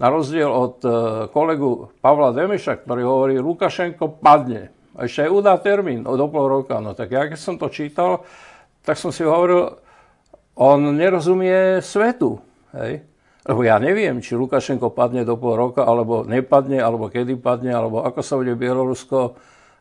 Na 0.00 0.10
rozdiel 0.10 0.48
od 0.48 0.82
e, 0.82 0.90
kolegu 1.30 1.92
Pavla 2.02 2.34
Demeša, 2.34 2.82
ktorý 2.82 3.02
hovorí, 3.06 3.34
Lukašenko 3.38 4.18
padne. 4.18 4.74
A 4.96 5.04
ešte 5.04 5.28
aj 5.28 5.30
udá 5.30 5.54
termín 5.60 6.02
do 6.02 6.26
pol 6.32 6.48
roka. 6.48 6.80
No 6.80 6.96
tak 6.96 7.12
ja 7.12 7.28
keď 7.28 7.38
som 7.38 7.60
to 7.60 7.68
čítal, 7.68 8.24
tak 8.82 8.96
som 8.96 9.12
si 9.12 9.22
hovoril, 9.22 9.76
on 10.56 10.80
nerozumie 10.96 11.84
svetu. 11.84 12.40
Hej? 12.74 13.06
Lebo 13.46 13.62
ja 13.62 13.78
neviem, 13.78 14.18
či 14.18 14.34
Lukašenko 14.34 14.90
padne 14.90 15.22
do 15.22 15.38
pol 15.38 15.54
roka, 15.54 15.86
alebo 15.86 16.26
nepadne, 16.26 16.82
alebo 16.82 17.06
kedy 17.06 17.38
padne, 17.38 17.70
alebo 17.70 18.02
ako 18.02 18.18
sa 18.18 18.34
bude 18.34 18.58
Bielorusko 18.58 19.18
e, 19.22 19.30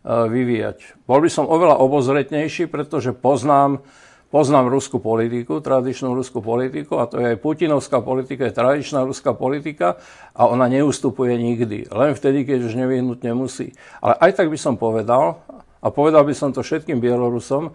vyvíjať. 0.06 1.02
Bol 1.10 1.26
by 1.26 1.30
som 1.34 1.50
oveľa 1.50 1.82
obozretnejší, 1.82 2.70
pretože 2.70 3.18
poznám, 3.18 3.82
poznám 4.30 4.70
ruskú 4.70 5.02
politiku, 5.02 5.66
tradičnú 5.66 6.14
ruskú 6.14 6.46
politiku, 6.46 7.02
a 7.02 7.10
to 7.10 7.18
je 7.18 7.34
aj 7.34 7.42
putinovská 7.42 8.06
politika, 8.06 8.46
je 8.46 8.54
tradičná 8.54 9.02
ruská 9.02 9.34
politika 9.34 9.98
a 10.38 10.46
ona 10.46 10.70
neustupuje 10.70 11.34
nikdy. 11.34 11.90
Len 11.90 12.14
vtedy, 12.14 12.46
keď 12.46 12.70
už 12.70 12.78
nevyhnutne 12.78 13.34
musí. 13.34 13.74
Ale 13.98 14.14
aj 14.22 14.46
tak 14.46 14.54
by 14.54 14.62
som 14.62 14.78
povedal, 14.78 15.42
a 15.82 15.90
povedal 15.90 16.22
by 16.22 16.38
som 16.38 16.54
to 16.54 16.62
všetkým 16.62 17.02
Bielorusom, 17.02 17.74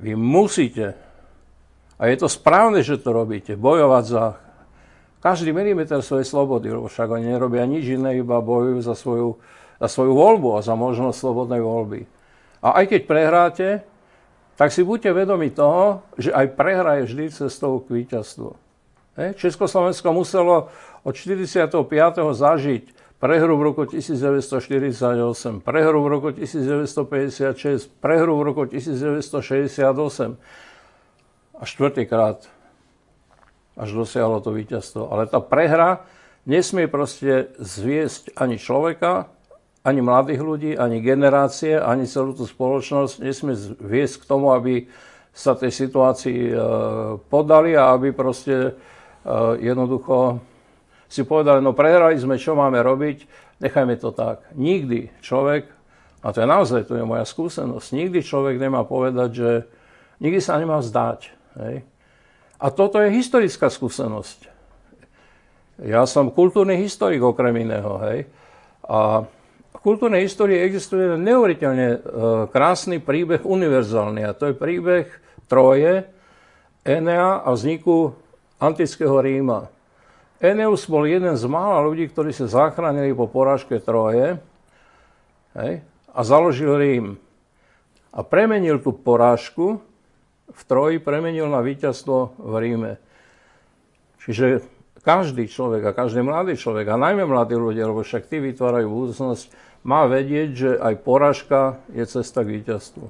vy 0.00 0.12
musíte 0.16 0.96
a 2.00 2.08
je 2.08 2.16
to 2.16 2.32
správne, 2.32 2.80
že 2.80 2.96
to 2.96 3.12
robíte. 3.12 3.60
Bojovať 3.60 4.04
za 4.08 4.40
každý 5.20 5.52
milimeter 5.52 6.00
svojej 6.00 6.24
slobody, 6.24 6.72
lebo 6.72 6.88
však 6.88 7.12
oni 7.12 7.28
nerobia 7.28 7.68
nič 7.68 7.84
iné, 7.92 8.16
iba 8.16 8.40
bojujú 8.40 8.80
za 8.80 8.96
svoju, 8.96 9.36
za 9.76 9.88
svoju 9.92 10.16
voľbu 10.16 10.56
a 10.56 10.64
za 10.64 10.72
možnosť 10.72 11.20
slobodnej 11.20 11.60
voľby. 11.60 12.08
A 12.64 12.80
aj 12.80 12.96
keď 12.96 13.00
prehráte, 13.04 13.68
tak 14.56 14.72
si 14.72 14.80
buďte 14.80 15.12
vedomi 15.12 15.52
toho, 15.52 16.00
že 16.16 16.32
aj 16.32 16.56
prehra 16.56 17.04
je 17.04 17.12
vždy 17.12 17.24
cestou 17.36 17.84
k 17.84 18.00
víťazstvu. 18.00 18.56
Československo 19.36 20.16
muselo 20.16 20.72
od 21.04 21.12
45. 21.12 21.84
zažiť 22.16 22.84
prehru 23.20 23.60
v 23.60 23.62
roku 23.68 23.84
1948, 23.84 25.60
prehru 25.60 26.00
v 26.00 26.08
roku 26.08 26.32
1956, 26.32 27.92
prehru 28.00 28.40
v 28.40 28.42
roku 28.48 28.64
1968 28.64 30.40
a 31.60 31.62
štvrtýkrát 31.68 32.48
až 33.76 33.88
dosiahlo 33.92 34.40
to 34.40 34.56
víťazstvo. 34.56 35.12
Ale 35.12 35.28
tá 35.28 35.38
prehra 35.44 36.08
nesmie 36.48 36.88
proste 36.88 37.52
zviesť 37.60 38.32
ani 38.34 38.56
človeka, 38.56 39.28
ani 39.80 40.04
mladých 40.04 40.40
ľudí, 40.40 40.72
ani 40.76 41.00
generácie, 41.00 41.80
ani 41.80 42.04
celú 42.04 42.36
tú 42.36 42.44
spoločnosť 42.44 43.24
nesmie 43.24 43.56
viesť 43.80 44.24
k 44.24 44.28
tomu, 44.28 44.52
aby 44.52 44.84
sa 45.32 45.56
tej 45.56 45.72
situácii 45.72 46.52
e, 46.52 46.54
podali 47.32 47.72
a 47.72 47.96
aby 47.96 48.12
proste 48.12 48.56
e, 48.60 48.72
jednoducho 49.62 50.42
si 51.08 51.24
povedali, 51.24 51.64
no 51.64 51.72
prehrali 51.72 52.20
sme, 52.20 52.36
čo 52.36 52.52
máme 52.52 52.76
robiť, 52.84 53.24
nechajme 53.64 53.96
to 53.96 54.12
tak. 54.12 54.44
Nikdy 54.52 55.24
človek, 55.24 55.64
a 56.20 56.28
to 56.30 56.44
je 56.44 56.48
naozaj, 56.50 56.80
to 56.84 57.00
je 57.00 57.04
moja 57.08 57.24
skúsenosť, 57.24 57.88
nikdy 57.96 58.20
človek 58.20 58.60
nemá 58.60 58.84
povedať, 58.84 59.30
že 59.32 59.50
nikdy 60.20 60.44
sa 60.44 60.60
nemá 60.60 60.84
vzdať. 60.84 61.39
Hej? 61.58 61.82
A 62.60 62.66
toto 62.68 63.00
je 63.00 63.08
historická 63.10 63.72
skúsenosť. 63.72 64.52
Ja 65.80 66.04
som 66.04 66.28
kultúrny 66.28 66.76
historik 66.76 67.24
okrem 67.24 67.64
iného. 67.64 67.96
Hej? 68.04 68.28
A 68.84 69.24
v 69.70 69.78
kultúrnej 69.80 70.28
histórii 70.28 70.60
existuje 70.60 71.16
neuveriteľne 71.16 71.88
e, 71.88 71.98
krásny 72.52 73.00
príbeh 73.00 73.40
univerzálny 73.48 74.28
a 74.28 74.36
to 74.36 74.52
je 74.52 74.54
príbeh 74.60 75.08
Troje, 75.48 76.04
Enea 76.84 77.40
a 77.40 77.48
vzniku 77.52 78.12
antického 78.60 79.20
Ríma. 79.20 79.72
Eneus 80.40 80.88
bol 80.88 81.04
jeden 81.04 81.36
z 81.36 81.44
mála 81.44 81.84
ľudí, 81.84 82.08
ktorí 82.08 82.32
sa 82.32 82.48
zachránili 82.48 83.12
po 83.12 83.28
porážke 83.28 83.76
Troje 83.80 84.40
hej, 85.56 85.72
a 86.12 86.20
založil 86.24 86.76
Rím. 86.76 87.06
A 88.10 88.20
premenil 88.24 88.80
tú 88.80 88.96
porážku 88.96 89.80
v 90.50 90.62
Troji, 90.66 90.96
premenil 90.98 91.46
na 91.46 91.62
víťazstvo 91.62 92.38
v 92.38 92.52
Ríme. 92.58 92.92
Čiže 94.20 94.66
každý 95.00 95.48
človek 95.48 95.90
a 95.90 95.96
každý 95.96 96.20
mladý 96.20 96.60
človek, 96.60 96.92
a 96.92 97.00
najmä 97.00 97.24
mladí 97.24 97.56
ľudia, 97.56 97.88
lebo 97.88 98.04
však 98.04 98.28
tí 98.28 98.42
vytvárajú 98.42 98.86
budúcnosť, 98.86 99.48
má 99.80 100.04
vedieť, 100.04 100.48
že 100.52 100.70
aj 100.76 100.94
porážka 101.00 101.80
je 101.96 102.04
cesta 102.04 102.44
k 102.44 102.60
víťazstvu. 102.60 103.08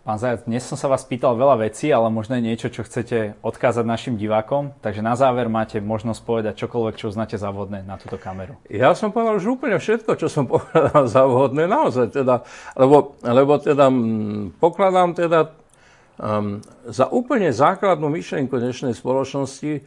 Pán 0.00 0.16
Zajac, 0.16 0.48
dnes 0.48 0.64
som 0.64 0.80
sa 0.80 0.88
vás 0.88 1.04
pýtal 1.04 1.36
veľa 1.36 1.60
vecí, 1.68 1.92
ale 1.92 2.08
možno 2.08 2.32
niečo, 2.40 2.72
čo 2.72 2.88
chcete 2.88 3.36
odkázať 3.44 3.84
našim 3.84 4.16
divákom. 4.16 4.72
Takže 4.80 5.04
na 5.04 5.12
záver 5.12 5.52
máte 5.52 5.76
možnosť 5.76 6.20
povedať 6.24 6.54
čokoľvek, 6.56 6.96
čo 6.96 7.12
uznáte 7.12 7.36
za 7.36 7.52
vhodné 7.52 7.84
na 7.84 8.00
túto 8.00 8.16
kameru. 8.16 8.56
Ja 8.72 8.96
som 8.96 9.12
povedal 9.12 9.36
už 9.36 9.60
úplne 9.60 9.76
všetko, 9.76 10.16
čo 10.16 10.32
som 10.32 10.48
povedal 10.52 11.04
za 11.04 11.28
vhodné 11.28 11.68
naozaj. 11.68 12.16
Teda, 12.16 12.48
lebo, 12.80 13.12
lebo 13.20 13.60
teda 13.60 13.92
m, 13.92 14.56
pokladám 14.56 15.12
teda 15.12 15.52
um, 16.20 16.60
za 16.84 17.08
úplne 17.08 17.48
základnú 17.50 18.12
myšlienku 18.12 18.52
dnešnej 18.52 18.92
spoločnosti 18.92 19.80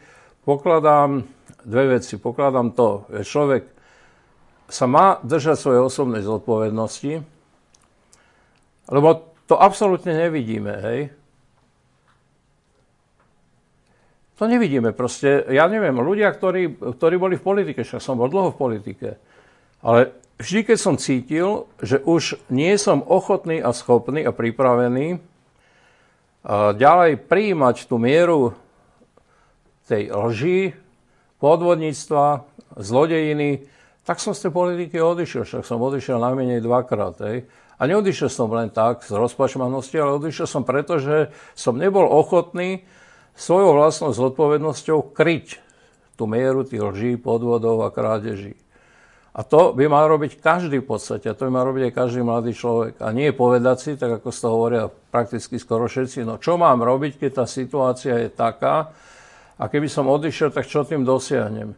pokladám 0.44 1.24
dve 1.62 1.98
veci. 1.98 2.18
Pokladám 2.18 2.74
to, 2.74 3.06
že 3.14 3.24
človek 3.24 3.64
sa 4.68 4.90
má 4.90 5.22
držať 5.22 5.56
svoje 5.56 5.80
osobnej 5.86 6.26
zodpovednosti, 6.26 7.22
lebo 8.90 9.10
to 9.46 9.56
absolútne 9.56 10.18
nevidíme, 10.18 10.74
hej. 10.82 11.00
To 14.42 14.50
nevidíme 14.50 14.92
proste. 14.98 15.46
Ja 15.54 15.70
neviem, 15.70 15.94
ľudia, 15.94 16.34
ktorí, 16.34 16.76
ktorí 16.98 17.16
boli 17.22 17.38
v 17.38 17.46
politike, 17.46 17.86
však 17.86 18.02
som 18.02 18.18
bol 18.18 18.34
dlho 18.34 18.50
v 18.52 18.60
politike, 18.60 19.10
ale 19.86 20.10
vždy, 20.42 20.74
keď 20.74 20.78
som 20.80 20.96
cítil, 20.98 21.70
že 21.80 22.02
už 22.02 22.42
nie 22.50 22.74
som 22.82 23.06
ochotný 23.06 23.62
a 23.62 23.72
schopný 23.72 24.26
a 24.26 24.34
pripravený 24.34 25.22
ďalej 26.52 27.24
prijímať 27.28 27.88
tú 27.88 27.96
mieru 27.96 28.52
tej 29.88 30.12
lži, 30.12 30.60
podvodníctva, 31.40 32.48
zlodejiny, 32.80 33.68
tak 34.04 34.20
som 34.20 34.36
z 34.36 34.48
tej 34.48 34.52
politiky 34.52 34.96
odišiel. 35.00 35.44
Však 35.48 35.64
som 35.64 35.80
odišiel 35.80 36.20
najmenej 36.20 36.60
dvakrát. 36.60 37.16
Hej. 37.24 37.48
A 37.80 37.82
neodišiel 37.88 38.32
som 38.32 38.52
len 38.52 38.72
tak 38.72 39.04
z 39.04 39.16
rozpačmanosti, 39.16 39.96
ale 40.00 40.20
odišiel 40.20 40.48
som 40.48 40.64
preto, 40.64 41.00
že 41.00 41.32
som 41.56 41.76
nebol 41.76 42.08
ochotný 42.08 42.84
svojou 43.36 43.76
vlastnou 43.76 44.12
zodpovednosťou 44.16 45.16
kryť 45.16 45.60
tú 46.16 46.30
mieru 46.30 46.64
tých 46.64 46.84
lží, 46.84 47.12
podvodov 47.20 47.84
a 47.84 47.90
krádeží. 47.92 48.63
A 49.34 49.42
to 49.42 49.74
by 49.74 49.90
mal 49.90 50.06
robiť 50.06 50.38
každý 50.38 50.86
v 50.86 50.94
podstate, 50.94 51.26
to 51.34 51.50
by 51.50 51.52
mal 51.52 51.66
robiť 51.66 51.90
aj 51.90 51.94
každý 51.98 52.22
mladý 52.22 52.54
človek. 52.54 53.02
A 53.02 53.10
nie 53.10 53.34
povedať 53.34 53.78
si, 53.82 53.92
tak 53.98 54.22
ako 54.22 54.30
to 54.30 54.48
hovoria 54.48 54.84
prakticky 54.90 55.58
skoro 55.58 55.90
všetci, 55.90 56.22
no 56.22 56.38
čo 56.38 56.54
mám 56.62 56.86
robiť, 56.86 57.18
keď 57.18 57.32
tá 57.42 57.46
situácia 57.50 58.14
je 58.22 58.30
taká, 58.30 58.94
a 59.58 59.70
keby 59.70 59.90
som 59.90 60.10
odišiel, 60.10 60.50
tak 60.50 60.66
čo 60.66 60.82
tým 60.84 61.06
dosiahnem? 61.06 61.78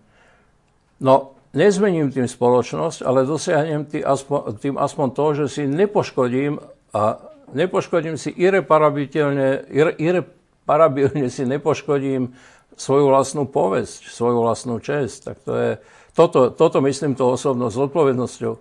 No, 1.04 1.36
nezmením 1.52 2.12
tým 2.12 2.28
spoločnosť, 2.28 3.04
ale 3.04 3.28
dosiahnem 3.28 3.84
tým 3.88 4.04
aspoň, 4.04 4.40
tým 4.60 4.76
aspoň 4.80 5.08
to, 5.12 5.26
že 5.44 5.46
si 5.52 5.64
nepoškodím 5.68 6.60
a 6.96 7.20
nepoškodím 7.52 8.16
si 8.16 8.32
irreparabilne, 8.32 9.68
irreparabilne 10.00 11.28
si 11.36 11.44
nepoškodím 11.44 12.32
svoju 12.76 13.08
vlastnú 13.08 13.48
povesť, 13.48 14.12
svoju 14.12 14.44
vlastnú 14.44 14.80
čest. 14.84 15.28
Tak 15.28 15.42
to 15.44 15.54
je, 15.56 15.72
toto, 16.16 16.52
toto 16.52 16.80
myslím 16.84 17.16
to 17.16 17.36
osobnou 17.36 17.72
zodpovednosťou. 17.72 18.54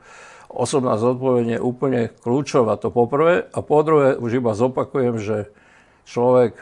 Osobná 0.55 0.95
zodpovedenie 0.95 1.59
je 1.59 1.67
úplne 1.67 2.01
kľúčová, 2.23 2.79
to 2.79 2.95
poprvé. 2.95 3.51
A 3.51 3.59
po 3.59 3.83
druhé, 3.83 4.15
už 4.15 4.39
iba 4.39 4.55
zopakujem, 4.55 5.19
že 5.19 5.51
človek 6.07 6.55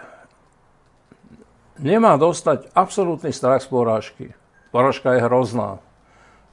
nemá 1.77 2.17
dostať 2.17 2.73
absolútny 2.73 3.37
strach 3.37 3.61
z 3.61 3.69
porážky. 3.69 4.27
Porážka 4.73 5.13
je 5.13 5.25
hrozná. 5.29 5.85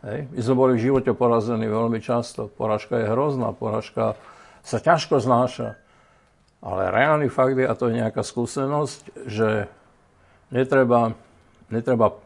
Hej. 0.03 0.27
My 0.31 0.39
sme 0.43 0.55
boli 0.55 0.73
v 0.75 0.91
živote 0.91 1.11
porazení 1.15 1.67
veľmi 1.67 2.03
často. 2.03 2.51
Poražka 2.51 2.99
je 2.99 3.07
hrozná, 3.07 3.55
poražka 3.55 4.19
sa 4.63 4.77
ťažko 4.79 5.23
znáša. 5.23 5.79
Ale 6.59 6.91
reálny 6.91 7.31
fakt 7.31 7.55
je, 7.55 7.63
a 7.63 7.71
to 7.71 7.87
je 7.87 8.03
nejaká 8.03 8.19
skúsenosť, 8.19 9.31
že 9.31 9.71
netreba, 10.49 11.13
netreba 11.69 12.17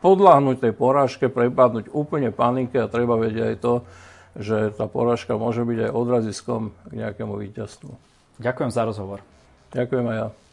podláhnuť 0.00 0.56
tej 0.62 0.72
porážke, 0.72 1.26
prepadnúť 1.26 1.90
úplne 1.90 2.30
panike 2.30 2.78
a 2.78 2.90
treba 2.90 3.18
vedieť 3.18 3.44
aj 3.44 3.56
to, 3.58 3.74
že 4.36 4.56
tá 4.76 4.84
porážka 4.86 5.34
môže 5.34 5.64
byť 5.64 5.88
aj 5.88 5.90
odraziskom 5.96 6.76
k 6.86 6.92
nejakému 6.92 7.34
víťazstvu. 7.40 7.90
Ďakujem 8.36 8.70
za 8.70 8.82
rozhovor. 8.84 9.24
Ďakujem 9.72 10.06
aj 10.12 10.16
ja. 10.16 10.45